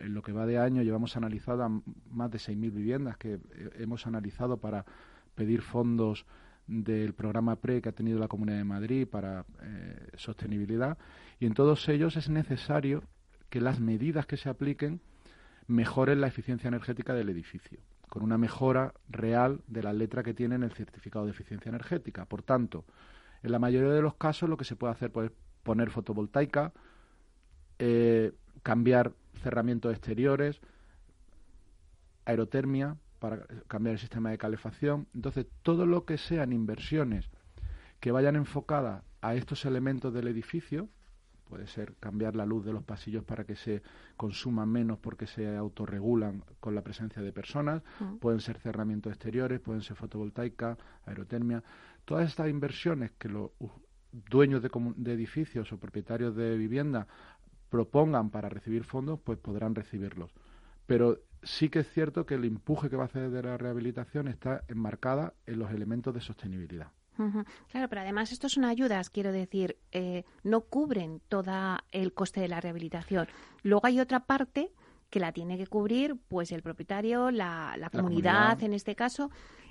[0.00, 1.70] en lo que va de año llevamos analizadas
[2.10, 3.40] más de 6.000 viviendas que
[3.74, 4.84] hemos analizado para
[5.34, 6.24] pedir fondos
[6.66, 10.98] del programa PRE que ha tenido la Comunidad de Madrid para eh, sostenibilidad
[11.38, 13.02] y en todos ellos es necesario
[13.50, 15.00] que las medidas que se apliquen
[15.66, 20.54] mejoren la eficiencia energética del edificio, con una mejora real de la letra que tiene
[20.54, 22.24] en el certificado de eficiencia energética.
[22.24, 22.84] Por tanto,
[23.42, 25.30] en la mayoría de los casos lo que se puede hacer es
[25.62, 26.72] poner fotovoltaica,
[27.78, 29.12] eh, cambiar
[29.42, 30.60] cerramientos exteriores,
[32.24, 35.06] aerotermia, para cambiar el sistema de calefacción.
[35.14, 37.30] Entonces, todo lo que sean inversiones
[38.00, 40.88] que vayan enfocadas a estos elementos del edificio,
[41.48, 43.82] puede ser cambiar la luz de los pasillos para que se
[44.16, 47.82] consuman menos porque se autorregulan con la presencia de personas,
[48.20, 51.62] pueden ser cerramientos exteriores, pueden ser fotovoltaica, aerotermia,
[52.04, 53.50] todas estas inversiones que los
[54.30, 57.06] dueños de, de edificios o propietarios de vivienda
[57.68, 60.32] propongan para recibir fondos, pues podrán recibirlos.
[60.86, 64.28] Pero sí que es cierto que el empuje que va a hacer de la rehabilitación
[64.28, 66.92] está enmarcada en los elementos de sostenibilidad.
[67.70, 72.48] Claro, pero además estos son ayudas, quiero decir, eh, no cubren todo el coste de
[72.48, 73.26] la rehabilitación.
[73.62, 74.70] Luego hay otra parte
[75.08, 79.30] que la tiene que cubrir pues el propietario, la, comunidad, en este caso.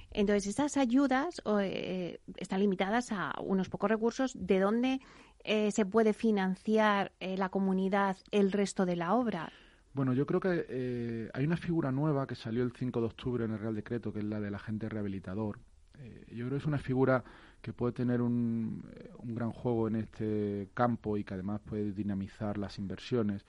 [0.10, 4.32] Entonces, estas ayudas eh, están limitadas a unos pocos recursos.
[4.36, 5.02] ¿De dónde
[5.44, 9.52] eh, se puede financiar la comunidad el resto de la obra?
[9.96, 13.52] Bueno, yo creo que hay una figura nueva que salió el 5 de octubre en
[13.52, 15.58] el Real Decreto, que es la del agente rehabilitador,
[16.00, 17.24] eh, yo creo que es una figura
[17.62, 21.92] que puede tener un, eh, un, gran juego en este campo y que además puede
[21.92, 23.46] dinamizar las inversiones.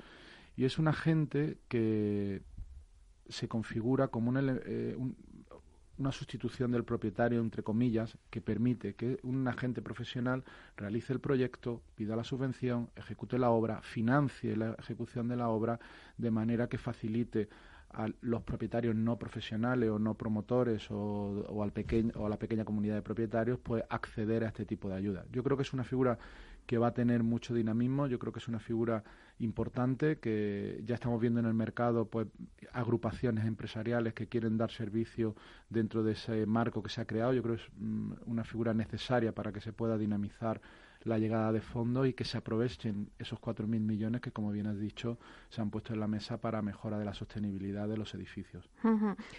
[0.56, 2.42] Y es un agente que
[3.28, 4.96] se configura como eh,
[5.98, 10.44] una sustitución del propietario, entre comillas, que permite que un agente profesional
[10.76, 15.80] realice el proyecto, pida la subvención, ejecute la obra, financie la ejecución de la obra
[16.18, 17.48] de manera que facilite
[17.90, 22.64] a los propietarios no profesionales o no promotores o, al pequeño, o a la pequeña
[22.64, 25.24] comunidad de propietarios pues acceder a este tipo de ayuda.
[25.32, 26.18] Yo creo que es una figura
[26.66, 29.04] que va a tener mucho dinamismo, yo creo que es una figura
[29.38, 32.26] importante que ya estamos viendo en el mercado pues
[32.72, 35.36] agrupaciones empresariales que quieren dar servicio
[35.68, 38.74] dentro de ese marco que se ha creado, yo creo que es mm, una figura
[38.74, 40.60] necesaria para que se pueda dinamizar
[41.04, 44.78] la llegada de fondos y que se aprovechen esos 4.000 millones que, como bien has
[44.78, 45.18] dicho,
[45.48, 48.68] se han puesto en la mesa para mejora de la sostenibilidad de los edificios.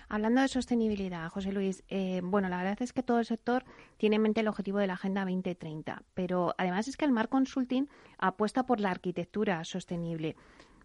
[0.10, 3.64] Hablando de sostenibilidad, José Luis, eh, bueno, la verdad es que todo el sector
[3.98, 7.30] tiene en mente el objetivo de la Agenda 2030, pero además es que el Mar
[7.30, 7.88] Consulting
[8.18, 10.36] apuesta por la arquitectura sostenible.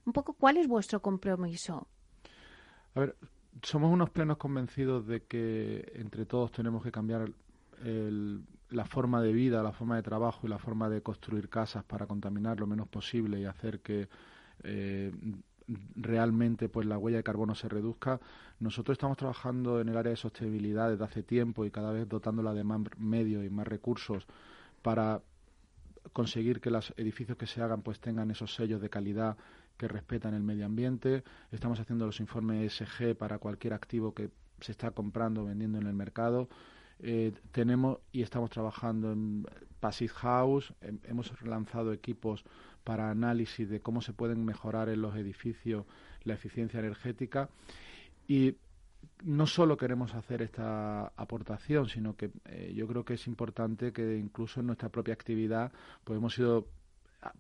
[0.05, 1.87] Un poco, ¿cuál es vuestro compromiso?
[2.95, 3.17] A ver,
[3.63, 7.31] somos unos plenos convencidos de que entre todos tenemos que cambiar
[7.85, 8.43] el,
[8.73, 12.07] la forma de vida, la forma de trabajo y la forma de construir casas para
[12.07, 14.09] contaminar lo menos posible y hacer que
[14.63, 15.13] eh,
[15.95, 18.21] realmente pues la huella de carbono se reduzca.
[18.59, 22.55] Nosotros estamos trabajando en el área de sostenibilidad desde hace tiempo y cada vez dotándola
[22.55, 24.27] de más medios y más recursos
[24.83, 25.23] para
[26.13, 29.37] conseguir que los edificios que se hagan pues tengan esos sellos de calidad
[29.77, 31.25] que respetan el medio ambiente.
[31.51, 35.87] Estamos haciendo los informes ESG para cualquier activo que se está comprando o vendiendo en
[35.87, 36.49] el mercado.
[37.03, 39.45] Eh, tenemos y estamos trabajando en
[39.81, 40.73] Passive House,
[41.05, 42.45] hemos lanzado equipos
[42.85, 45.85] para análisis de cómo se pueden mejorar en los edificios
[46.23, 47.49] la eficiencia energética.
[48.29, 48.57] Y
[49.25, 54.17] no solo queremos hacer esta aportación, sino que eh, yo creo que es importante que
[54.17, 55.73] incluso en nuestra propia actividad
[56.05, 56.69] pues hemos sido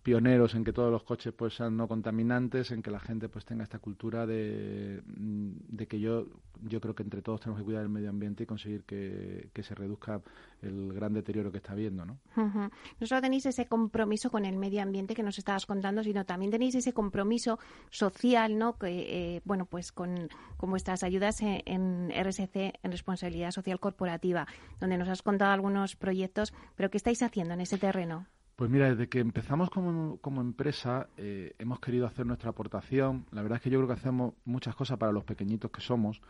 [0.03, 3.45] pioneros en que todos los coches pues sean no contaminantes, en que la gente pues
[3.45, 6.27] tenga esta cultura de, mm, de que yo
[6.65, 9.75] yo creo que entre todos tenemos que cuidar el medio ambiente y conseguir que, se
[9.75, 10.21] reduzca
[10.61, 12.19] el gran deterioro que está habiendo, ¿no?
[12.37, 16.51] No solo tenéis ese compromiso con el medio ambiente que nos estabas contando, sino también
[16.51, 17.59] tenéis ese compromiso
[17.91, 18.77] social, ¿no?
[18.77, 24.47] Que, eh, bueno, pues con, con vuestras ayudas en, en RSC, en Responsabilidad Social Corporativa,
[24.81, 28.27] donde nos has contado algunos proyectos, pero ¿qué estáis haciendo en ese terreno?
[28.57, 33.25] Pues mira, desde que empezamos como, empresa eh, hemos querido hacer nuestra aportación.
[33.33, 36.21] La verdad es que yo creo que hacemos muchas cosas para los pequeñitos que somos,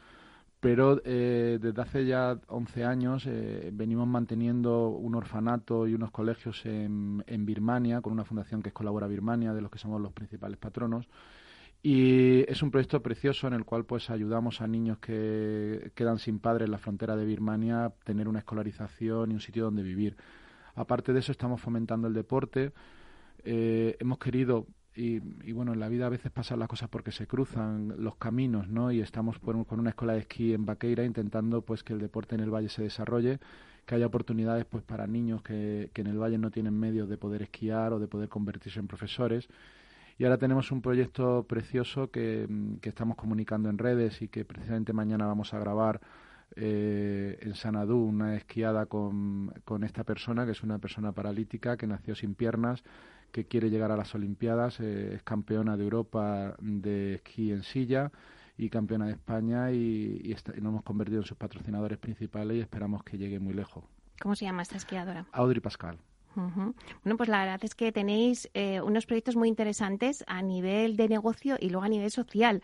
[0.61, 6.65] pero eh, desde hace ya 11 años eh, venimos manteniendo un orfanato y unos colegios
[6.65, 10.13] en, en, Birmania con una fundación que es Colabora Birmania, de los que somos los
[10.13, 11.09] principales patronos.
[11.83, 16.39] Y es un proyecto precioso en el cual pues ayudamos a niños que quedan sin
[16.39, 20.17] padres en la frontera de Birmania a tener una escolarización y un sitio donde vivir.
[20.75, 22.73] Aparte de eso, estamos fomentando el deporte.
[23.45, 25.21] Eh, hemos querido, y,
[25.53, 28.93] bueno, en la vida a veces pasan las cosas porque se cruzan los caminos, ¿no?
[28.93, 32.43] Y estamos con una escuela de esquí en Baqueira intentando pues que el deporte en
[32.43, 33.39] el valle se desarrolle,
[33.87, 37.17] que haya oportunidades pues para niños que, que en el valle no tienen medios de
[37.17, 39.49] poder esquiar o de poder convertirse en profesores.
[40.19, 42.47] Y ahora tenemos un proyecto precioso que,
[42.81, 46.01] que estamos comunicando en redes y que precisamente mañana vamos a grabar
[46.57, 51.87] eh, en Sanadú una esquiada con, con, esta persona, que es una persona paralítica que
[51.87, 52.83] nació sin piernas,
[53.31, 58.13] que quiere llegar a las Olimpiadas, eh, es campeona de Europa de esquí en silla
[58.57, 63.03] y campeona de España y, y, nos hemos convertido en sus patrocinadores principales y esperamos
[63.03, 63.85] que llegue muy lejos.
[64.21, 65.27] ¿Cómo se llama esta esquiadora?
[65.33, 65.99] Audrey Pascal.
[66.35, 71.09] Bueno, pues la verdad es que tenéis eh, unos proyectos muy interesantes a nivel de
[71.09, 72.63] negocio y luego a nivel social.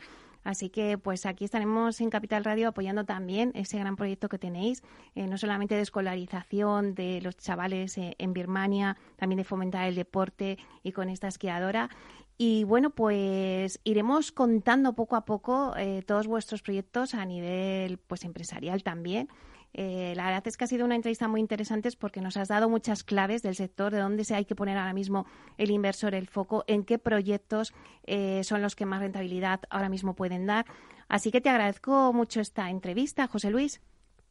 [0.49, 4.83] Así que pues aquí estaremos en Capital Radio apoyando también ese gran proyecto que tenéis,
[5.15, 9.95] eh, no solamente de escolarización de los chavales eh, en Birmania, también de fomentar el
[9.95, 11.91] deporte y con esta esquiadora.
[12.39, 18.25] Y bueno, pues iremos contando poco a poco eh, todos vuestros proyectos a nivel pues
[18.25, 19.29] empresarial también.
[19.75, 22.69] Eh, la verdad es que ha sido una entrevista muy interesante porque nos has dado
[22.69, 26.27] muchas claves del sector, de dónde se hay que poner ahora mismo el inversor el
[26.27, 27.73] foco, en qué proyectos
[28.05, 30.67] eh, son los que más rentabilidad ahora mismo pueden dar.
[31.09, 33.81] Así que te agradezco mucho esta entrevista, José Luis.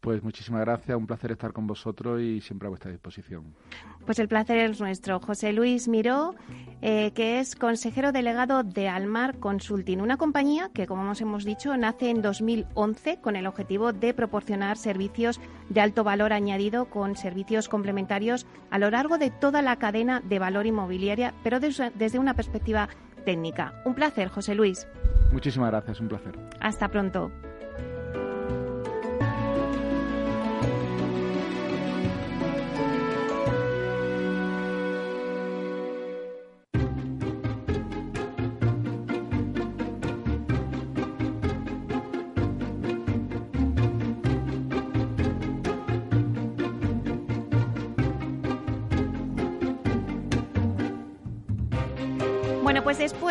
[0.08, 3.44] Pues muchísimas gracias, un placer estar con vosotros y siempre a vuestra disposición.
[4.06, 5.20] Pues el placer es nuestro.
[5.20, 6.34] José Luis Miró,
[6.82, 12.10] eh, que es consejero delegado de Almar Consulting, una compañía que, como hemos dicho, nace
[12.10, 18.48] en 2011 con el objetivo de proporcionar servicios de alto valor añadido con servicios complementarios
[18.72, 22.88] a lo largo de toda la cadena de valor inmobiliaria, pero desde una perspectiva
[23.26, 23.74] técnica.
[23.84, 24.88] Un placer, José Luis.
[25.34, 26.40] Muchísimas gracias, un placer.
[26.62, 27.30] Hasta pronto.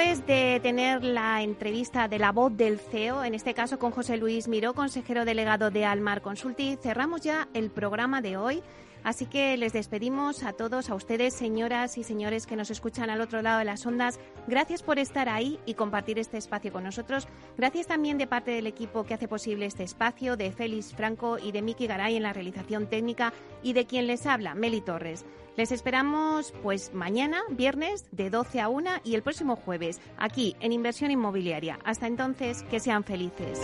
[0.06, 4.16] Después de tener la entrevista de la voz del CEO, en este caso con José
[4.16, 8.62] Luis Miró, consejero delegado de Almar Consulti, cerramos ya el programa de hoy.
[9.06, 13.20] Así que les despedimos a todos, a ustedes, señoras y señores que nos escuchan al
[13.20, 14.18] otro lado de las ondas.
[14.48, 17.28] Gracias por estar ahí y compartir este espacio con nosotros.
[17.56, 21.52] Gracias también de parte del equipo que hace posible este espacio, de Félix Franco y
[21.52, 23.32] de Miki Garay en la realización técnica
[23.62, 25.24] y de quien les habla, Meli Torres.
[25.56, 30.72] Les esperamos pues mañana, viernes, de 12 a 1 y el próximo jueves, aquí en
[30.72, 31.78] Inversión Inmobiliaria.
[31.84, 33.60] Hasta entonces, que sean felices.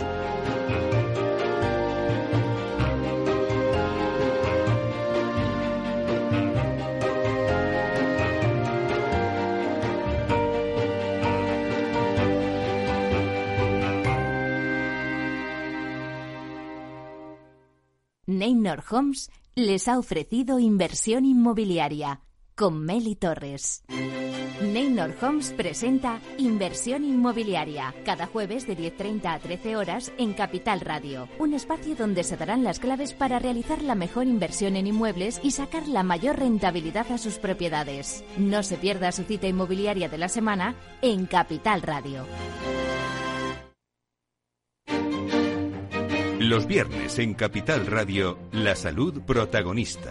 [18.27, 22.21] Neynor Homes les ha ofrecido inversión inmobiliaria
[22.55, 23.83] con Meli Torres.
[24.63, 31.29] Neynor Homes presenta Inversión Inmobiliaria cada jueves de 10.30 a 13 horas en Capital Radio,
[31.41, 35.51] un espacio donde se darán las claves para realizar la mejor inversión en inmuebles y
[35.51, 38.23] sacar la mayor rentabilidad a sus propiedades.
[38.37, 42.25] No se pierda su cita inmobiliaria de la semana en Capital Radio.
[46.53, 50.11] Los viernes en Capital Radio, la salud protagonista.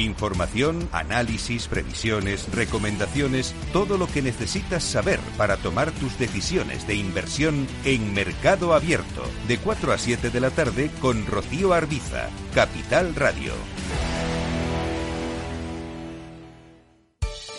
[0.00, 7.66] Información, análisis, previsiones, recomendaciones, todo lo que necesitas saber para tomar tus decisiones de inversión
[7.84, 13.52] en Mercado Abierto, de 4 a 7 de la tarde con Rocío Arbiza, Capital Radio.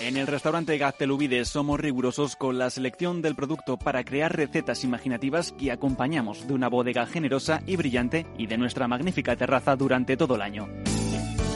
[0.01, 5.51] En el restaurante Gaztelubides somos rigurosos con la selección del producto para crear recetas imaginativas
[5.51, 10.35] que acompañamos de una bodega generosa y brillante y de nuestra magnífica terraza durante todo
[10.35, 10.67] el año.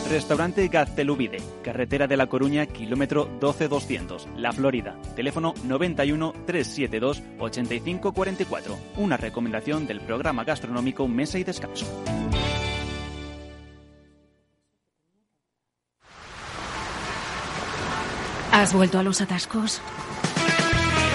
[0.10, 4.95] Restaurante Gaztelubide, carretera de La Coruña, kilómetro 12200, La Florida.
[5.16, 8.78] Teléfono 91 372 8544.
[8.97, 11.86] Una recomendación del programa gastronómico Mesa y Descanso.
[18.51, 19.82] ¿Has vuelto a los atascos?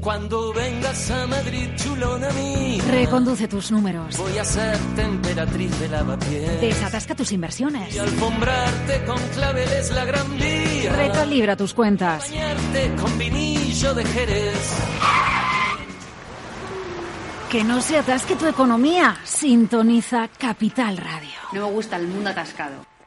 [0.00, 2.82] Cuando vengas a Madrid, chulona mía.
[2.90, 4.16] Reconduce tus números.
[4.16, 6.60] Voy a ser temperatriz de lavapiés.
[6.60, 7.94] Desatasca tus inversiones.
[7.94, 10.92] Y alfombrarte con claveles la gran vía.
[10.96, 12.30] Recalibra tus cuentas.
[12.30, 14.72] Bañarte con vinillo de Jerez.
[17.50, 19.16] Que no se atasque tu economía.
[19.24, 21.30] Sintoniza Capital Radio.
[21.52, 22.97] No me gusta el mundo atascado.